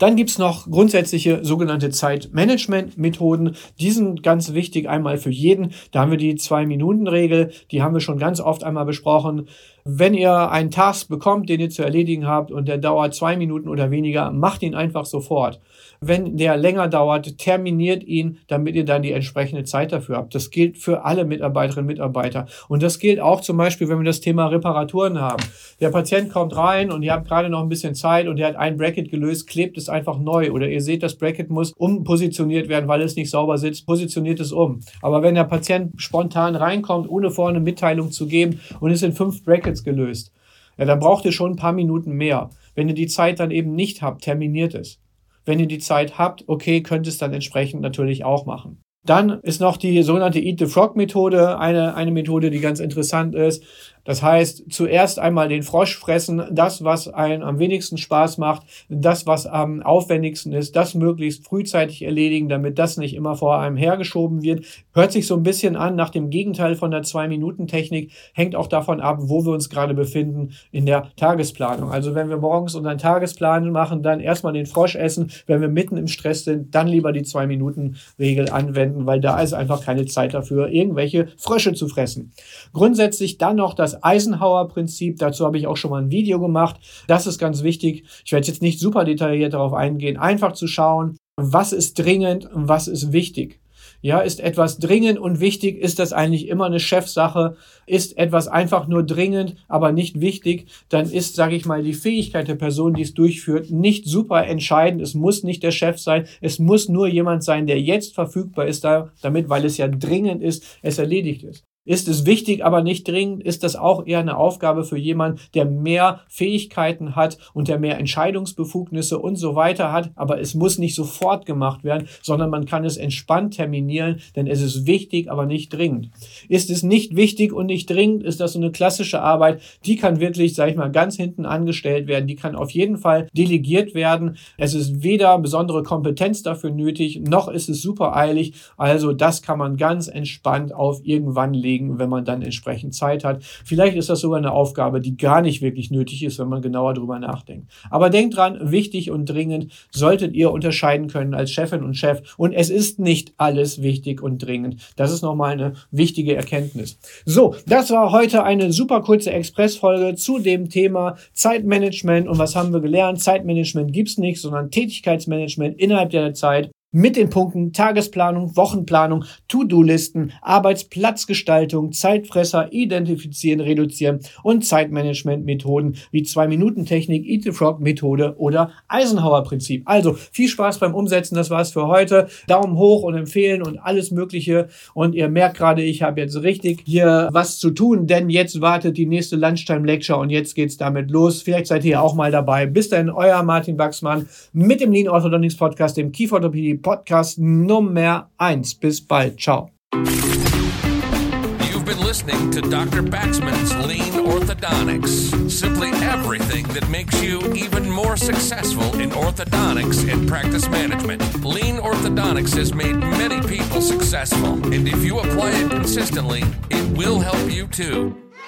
Dann 0.00 0.16
gibt's 0.16 0.38
noch 0.38 0.68
grundsätzliche 0.68 1.44
sogenannte 1.44 1.90
Zeitmanagement-Methoden. 1.90 3.54
Die 3.78 3.90
sind 3.90 4.22
ganz 4.22 4.54
wichtig 4.54 4.88
einmal 4.88 5.18
für 5.18 5.30
jeden. 5.30 5.72
Da 5.92 6.00
haben 6.00 6.10
wir 6.10 6.18
die 6.18 6.36
Zwei-Minuten-Regel, 6.36 7.52
die 7.70 7.82
haben 7.82 7.92
wir 7.92 8.00
schon 8.00 8.18
ganz 8.18 8.40
oft 8.40 8.64
einmal 8.64 8.86
besprochen. 8.86 9.46
Wenn 9.84 10.14
ihr 10.14 10.50
einen 10.50 10.70
Task 10.70 11.08
bekommt, 11.08 11.48
den 11.48 11.60
ihr 11.60 11.70
zu 11.70 11.82
erledigen 11.82 12.26
habt 12.26 12.50
und 12.50 12.68
der 12.68 12.78
dauert 12.78 13.14
zwei 13.14 13.36
Minuten 13.36 13.68
oder 13.68 13.90
weniger, 13.90 14.30
macht 14.30 14.62
ihn 14.62 14.74
einfach 14.74 15.06
sofort. 15.06 15.60
Wenn 16.02 16.36
der 16.38 16.56
länger 16.56 16.88
dauert, 16.88 17.36
terminiert 17.36 18.04
ihn, 18.04 18.38
damit 18.46 18.74
ihr 18.74 18.86
dann 18.86 19.02
die 19.02 19.12
entsprechende 19.12 19.64
Zeit 19.64 19.92
dafür 19.92 20.16
habt. 20.16 20.34
Das 20.34 20.50
gilt 20.50 20.78
für 20.78 21.04
alle 21.04 21.26
Mitarbeiterinnen 21.26 21.84
und 21.84 21.94
Mitarbeiter. 21.94 22.46
Und 22.68 22.82
das 22.82 22.98
gilt 22.98 23.20
auch 23.20 23.42
zum 23.42 23.58
Beispiel, 23.58 23.88
wenn 23.88 23.98
wir 23.98 24.04
das 24.04 24.20
Thema 24.20 24.46
Reparaturen 24.46 25.20
haben. 25.20 25.44
Der 25.78 25.90
Patient 25.90 26.30
kommt 26.30 26.56
rein 26.56 26.90
und 26.90 27.02
ihr 27.02 27.12
habt 27.12 27.28
gerade 27.28 27.50
noch 27.50 27.62
ein 27.62 27.68
bisschen 27.68 27.94
Zeit 27.94 28.28
und 28.28 28.38
er 28.38 28.48
hat 28.48 28.56
ein 28.56 28.78
Bracket 28.78 29.10
gelöst, 29.10 29.46
klebt 29.46 29.76
es 29.76 29.89
einfach 29.90 30.18
neu. 30.18 30.52
Oder 30.52 30.68
ihr 30.68 30.80
seht, 30.80 31.02
das 31.02 31.16
Bracket 31.16 31.50
muss 31.50 31.72
umpositioniert 31.76 32.68
werden, 32.68 32.88
weil 32.88 33.02
es 33.02 33.16
nicht 33.16 33.30
sauber 33.30 33.58
sitzt, 33.58 33.86
positioniert 33.86 34.40
es 34.40 34.52
um. 34.52 34.80
Aber 35.02 35.22
wenn 35.22 35.34
der 35.34 35.44
Patient 35.44 35.92
spontan 35.96 36.56
reinkommt, 36.56 37.10
ohne 37.10 37.30
vorne 37.30 37.60
Mitteilung 37.60 38.10
zu 38.10 38.26
geben 38.26 38.60
und 38.80 38.90
es 38.90 39.00
sind 39.00 39.16
fünf 39.16 39.44
Brackets 39.44 39.84
gelöst, 39.84 40.32
ja, 40.78 40.86
dann 40.86 41.00
braucht 41.00 41.26
ihr 41.26 41.32
schon 41.32 41.52
ein 41.52 41.56
paar 41.56 41.74
Minuten 41.74 42.12
mehr. 42.12 42.48
Wenn 42.74 42.88
ihr 42.88 42.94
die 42.94 43.06
Zeit 43.06 43.38
dann 43.38 43.50
eben 43.50 43.74
nicht 43.74 44.00
habt, 44.00 44.22
terminiert 44.22 44.74
es. 44.74 44.98
Wenn 45.44 45.58
ihr 45.58 45.66
die 45.66 45.78
Zeit 45.78 46.18
habt, 46.18 46.44
okay, 46.46 46.82
könnt 46.82 47.06
es 47.06 47.18
dann 47.18 47.34
entsprechend 47.34 47.82
natürlich 47.82 48.24
auch 48.24 48.46
machen. 48.46 48.80
Dann 49.04 49.40
ist 49.42 49.60
noch 49.60 49.78
die 49.78 50.02
sogenannte 50.02 50.40
Eat 50.40 50.58
the 50.58 50.66
Frog 50.66 50.94
Methode, 50.94 51.58
eine, 51.58 51.94
eine 51.94 52.10
Methode, 52.10 52.50
die 52.50 52.60
ganz 52.60 52.80
interessant 52.80 53.34
ist. 53.34 53.64
Das 54.10 54.24
heißt, 54.24 54.64
zuerst 54.72 55.20
einmal 55.20 55.48
den 55.48 55.62
Frosch 55.62 55.96
fressen, 55.96 56.42
das, 56.50 56.82
was 56.82 57.06
einen 57.06 57.44
am 57.44 57.60
wenigsten 57.60 57.96
Spaß 57.96 58.38
macht, 58.38 58.62
das, 58.88 59.24
was 59.24 59.46
am 59.46 59.84
aufwendigsten 59.84 60.52
ist, 60.52 60.74
das 60.74 60.96
möglichst 60.96 61.46
frühzeitig 61.46 62.02
erledigen, 62.02 62.48
damit 62.48 62.80
das 62.80 62.96
nicht 62.96 63.14
immer 63.14 63.36
vor 63.36 63.60
einem 63.60 63.76
hergeschoben 63.76 64.42
wird. 64.42 64.64
Hört 64.94 65.12
sich 65.12 65.28
so 65.28 65.36
ein 65.36 65.44
bisschen 65.44 65.76
an 65.76 65.94
nach 65.94 66.10
dem 66.10 66.28
Gegenteil 66.28 66.74
von 66.74 66.90
der 66.90 67.04
Zwei-Minuten-Technik, 67.04 68.10
hängt 68.32 68.56
auch 68.56 68.66
davon 68.66 69.00
ab, 69.00 69.18
wo 69.20 69.44
wir 69.44 69.52
uns 69.52 69.70
gerade 69.70 69.94
befinden 69.94 70.54
in 70.72 70.86
der 70.86 71.12
Tagesplanung. 71.14 71.92
Also 71.92 72.16
wenn 72.16 72.30
wir 72.30 72.38
morgens 72.38 72.74
unseren 72.74 72.98
Tagesplan 72.98 73.70
machen, 73.70 74.02
dann 74.02 74.18
erstmal 74.18 74.54
den 74.54 74.66
Frosch 74.66 74.96
essen. 74.96 75.30
Wenn 75.46 75.60
wir 75.60 75.68
mitten 75.68 75.96
im 75.96 76.08
Stress 76.08 76.42
sind, 76.42 76.74
dann 76.74 76.88
lieber 76.88 77.12
die 77.12 77.22
Zwei-Minuten-Regel 77.22 78.50
anwenden, 78.50 79.06
weil 79.06 79.20
da 79.20 79.40
ist 79.40 79.52
einfach 79.52 79.84
keine 79.84 80.06
Zeit 80.06 80.34
dafür, 80.34 80.66
irgendwelche 80.66 81.28
Frösche 81.36 81.74
zu 81.74 81.86
fressen. 81.86 82.32
Grundsätzlich 82.72 83.38
dann 83.38 83.54
noch 83.54 83.74
das 83.74 83.99
Eisenhower-Prinzip. 84.02 85.18
Dazu 85.18 85.44
habe 85.44 85.58
ich 85.58 85.66
auch 85.66 85.76
schon 85.76 85.90
mal 85.90 86.02
ein 86.02 86.10
Video 86.10 86.40
gemacht. 86.40 86.80
Das 87.06 87.26
ist 87.26 87.38
ganz 87.38 87.62
wichtig. 87.62 88.04
Ich 88.24 88.32
werde 88.32 88.46
jetzt 88.46 88.62
nicht 88.62 88.80
super 88.80 89.04
detailliert 89.04 89.54
darauf 89.54 89.72
eingehen. 89.72 90.16
Einfach 90.16 90.52
zu 90.52 90.66
schauen, 90.66 91.16
was 91.36 91.72
ist 91.72 91.98
dringend 91.98 92.52
und 92.52 92.68
was 92.68 92.88
ist 92.88 93.12
wichtig. 93.12 93.60
Ja, 94.02 94.20
ist 94.20 94.40
etwas 94.40 94.78
dringend 94.78 95.18
und 95.18 95.40
wichtig, 95.40 95.78
ist 95.78 95.98
das 95.98 96.14
eigentlich 96.14 96.48
immer 96.48 96.64
eine 96.64 96.80
Chefsache? 96.80 97.56
Ist 97.86 98.16
etwas 98.16 98.48
einfach 98.48 98.88
nur 98.88 99.02
dringend, 99.02 99.56
aber 99.68 99.92
nicht 99.92 100.22
wichtig, 100.22 100.68
dann 100.88 101.10
ist, 101.10 101.34
sage 101.34 101.54
ich 101.54 101.66
mal, 101.66 101.82
die 101.82 101.92
Fähigkeit 101.92 102.48
der 102.48 102.54
Person, 102.54 102.94
die 102.94 103.02
es 103.02 103.12
durchführt, 103.12 103.70
nicht 103.70 104.06
super 104.06 104.46
entscheidend. 104.46 105.02
Es 105.02 105.12
muss 105.12 105.42
nicht 105.42 105.62
der 105.62 105.70
Chef 105.70 105.98
sein, 105.98 106.26
es 106.40 106.58
muss 106.58 106.88
nur 106.88 107.08
jemand 107.08 107.44
sein, 107.44 107.66
der 107.66 107.80
jetzt 107.80 108.14
verfügbar 108.14 108.66
ist, 108.66 108.84
damit, 108.84 109.50
weil 109.50 109.66
es 109.66 109.76
ja 109.76 109.86
dringend 109.86 110.42
ist, 110.42 110.64
es 110.80 110.98
erledigt 110.98 111.42
ist. 111.42 111.64
Ist 111.86 112.08
es 112.08 112.26
wichtig, 112.26 112.62
aber 112.62 112.82
nicht 112.82 113.08
dringend? 113.08 113.42
Ist 113.42 113.64
das 113.64 113.74
auch 113.74 114.06
eher 114.06 114.18
eine 114.18 114.36
Aufgabe 114.36 114.84
für 114.84 114.98
jemanden, 114.98 115.40
der 115.54 115.64
mehr 115.64 116.20
Fähigkeiten 116.28 117.16
hat 117.16 117.38
und 117.54 117.68
der 117.68 117.78
mehr 117.78 117.98
Entscheidungsbefugnisse 117.98 119.18
und 119.18 119.36
so 119.36 119.54
weiter 119.54 119.90
hat? 119.90 120.10
Aber 120.14 120.38
es 120.38 120.54
muss 120.54 120.76
nicht 120.76 120.94
sofort 120.94 121.46
gemacht 121.46 121.82
werden, 121.82 122.06
sondern 122.20 122.50
man 122.50 122.66
kann 122.66 122.84
es 122.84 122.98
entspannt 122.98 123.54
terminieren, 123.54 124.20
denn 124.36 124.46
es 124.46 124.60
ist 124.60 124.86
wichtig, 124.86 125.30
aber 125.30 125.46
nicht 125.46 125.72
dringend. 125.72 126.10
Ist 126.50 126.68
es 126.68 126.82
nicht 126.82 127.16
wichtig 127.16 127.50
und 127.54 127.66
nicht 127.66 127.88
dringend, 127.88 128.24
ist 128.24 128.40
das 128.40 128.52
so 128.52 128.58
eine 128.58 128.72
klassische 128.72 129.22
Arbeit, 129.22 129.62
die 129.86 129.96
kann 129.96 130.20
wirklich, 130.20 130.54
sag 130.54 130.68
ich 130.68 130.76
mal, 130.76 130.92
ganz 130.92 131.16
hinten 131.16 131.46
angestellt 131.46 132.08
werden. 132.08 132.26
Die 132.26 132.36
kann 132.36 132.56
auf 132.56 132.72
jeden 132.72 132.98
Fall 132.98 133.26
delegiert 133.32 133.94
werden. 133.94 134.36
Es 134.58 134.74
ist 134.74 135.02
weder 135.02 135.38
besondere 135.38 135.82
Kompetenz 135.82 136.42
dafür 136.42 136.72
nötig, 136.72 137.22
noch 137.26 137.48
ist 137.48 137.70
es 137.70 137.80
super 137.80 138.14
eilig. 138.14 138.52
Also 138.76 139.14
das 139.14 139.40
kann 139.40 139.56
man 139.56 139.78
ganz 139.78 140.08
entspannt 140.08 140.74
auf 140.74 141.00
irgendwann 141.04 141.54
legen 141.54 141.69
legen, 141.70 141.98
wenn 141.98 142.08
man 142.08 142.24
dann 142.24 142.42
entsprechend 142.42 142.94
Zeit 142.94 143.24
hat. 143.24 143.42
Vielleicht 143.64 143.96
ist 143.96 144.08
das 144.08 144.20
sogar 144.20 144.38
eine 144.38 144.52
Aufgabe, 144.52 145.00
die 145.00 145.16
gar 145.16 145.40
nicht 145.40 145.62
wirklich 145.62 145.90
nötig 145.90 146.24
ist, 146.24 146.38
wenn 146.38 146.48
man 146.48 146.62
genauer 146.62 146.94
drüber 146.94 147.18
nachdenkt. 147.18 147.70
Aber 147.90 148.10
denkt 148.10 148.36
dran, 148.36 148.58
wichtig 148.70 149.10
und 149.10 149.26
dringend 149.26 149.72
solltet 149.90 150.34
ihr 150.34 150.50
unterscheiden 150.50 151.08
können 151.08 151.34
als 151.34 151.50
Chefin 151.50 151.84
und 151.84 151.94
Chef. 151.94 152.22
Und 152.36 152.52
es 152.52 152.70
ist 152.70 152.98
nicht 152.98 153.34
alles 153.36 153.82
wichtig 153.82 154.22
und 154.22 154.38
dringend. 154.38 154.76
Das 154.96 155.12
ist 155.12 155.22
nochmal 155.22 155.52
eine 155.52 155.74
wichtige 155.90 156.34
Erkenntnis. 156.34 156.98
So, 157.24 157.54
das 157.66 157.90
war 157.90 158.12
heute 158.12 158.42
eine 158.42 158.72
super 158.72 159.02
kurze 159.02 159.30
Expressfolge 159.30 160.16
zu 160.16 160.38
dem 160.38 160.68
Thema 160.68 161.16
Zeitmanagement. 161.32 162.28
Und 162.28 162.38
was 162.38 162.56
haben 162.56 162.72
wir 162.72 162.80
gelernt? 162.80 163.20
Zeitmanagement 163.20 163.92
gibt's 163.92 164.18
nicht, 164.18 164.40
sondern 164.40 164.70
Tätigkeitsmanagement 164.70 165.78
innerhalb 165.78 166.10
der 166.10 166.34
Zeit 166.34 166.70
mit 166.92 167.16
den 167.16 167.30
Punkten 167.30 167.72
Tagesplanung, 167.72 168.56
Wochenplanung, 168.56 169.24
To-Do-Listen, 169.48 170.32
Arbeitsplatzgestaltung, 170.42 171.92
Zeitfresser 171.92 172.72
identifizieren, 172.72 173.60
reduzieren 173.60 174.20
und 174.42 174.64
Zeitmanagement-Methoden 174.64 175.96
wie 176.10 176.24
Zwei-Minuten-Technik, 176.24 177.26
Eat 177.26 177.44
the 177.44 177.52
Frog-Methode 177.52 178.34
oder 178.38 178.72
Eisenhower-Prinzip. 178.88 179.82
Also 179.86 180.14
viel 180.14 180.48
Spaß 180.48 180.80
beim 180.80 180.94
Umsetzen, 180.94 181.36
das 181.36 181.50
war's 181.50 181.72
für 181.72 181.86
heute. 181.86 182.28
Daumen 182.48 182.76
hoch 182.76 183.02
und 183.02 183.14
empfehlen 183.14 183.62
und 183.62 183.78
alles 183.78 184.10
Mögliche. 184.10 184.68
Und 184.92 185.14
ihr 185.14 185.28
merkt 185.28 185.56
gerade, 185.58 185.82
ich 185.82 186.02
habe 186.02 186.20
jetzt 186.20 186.42
richtig 186.42 186.82
hier 186.84 187.28
was 187.32 187.58
zu 187.58 187.70
tun, 187.70 188.06
denn 188.08 188.30
jetzt 188.30 188.60
wartet 188.60 188.96
die 188.96 189.06
nächste 189.06 189.36
Lunchtime-Lecture 189.36 190.18
und 190.18 190.30
jetzt 190.30 190.54
geht's 190.54 190.76
damit 190.76 191.10
los. 191.10 191.42
Vielleicht 191.42 191.68
seid 191.68 191.84
ihr 191.84 192.02
auch 192.02 192.14
mal 192.14 192.32
dabei. 192.32 192.66
Bis 192.66 192.88
dahin, 192.88 193.10
euer 193.10 193.42
Martin 193.44 193.78
Wachsmann 193.78 194.28
mit 194.52 194.80
dem 194.80 194.90
Lean 194.90 195.08
Orthodontics 195.08 195.56
Podcast, 195.56 195.96
dem 195.96 196.10
Kieferorthopädie 196.10 196.79
Podcast 196.82 197.38
Nummer 197.38 198.26
1. 198.38 198.62
Bis 198.80 199.00
bald. 199.00 199.36
Ciao. 199.36 199.70
You've 199.92 201.84
been 201.84 202.00
listening 202.00 202.50
to 202.52 202.60
Dr. 202.60 203.02
Baxman's 203.02 203.74
Lean 203.86 204.24
Orthodontics. 204.26 205.50
Simply 205.50 205.90
everything 206.02 206.66
that 206.68 206.88
makes 206.88 207.22
you 207.22 207.40
even 207.54 207.88
more 207.90 208.16
successful 208.16 208.98
in 209.00 209.10
orthodontics 209.10 210.10
and 210.10 210.28
practice 210.28 210.68
management. 210.68 211.22
Lean 211.44 211.76
Orthodontics 211.76 212.56
has 212.56 212.74
made 212.74 212.96
many 212.96 213.40
people 213.46 213.80
successful, 213.80 214.54
and 214.72 214.88
if 214.88 215.04
you 215.04 215.18
apply 215.20 215.50
it 215.50 215.70
consistently, 215.70 216.42
it 216.70 216.96
will 216.96 217.20
help 217.20 217.50
you 217.50 217.66
too. 217.66 218.29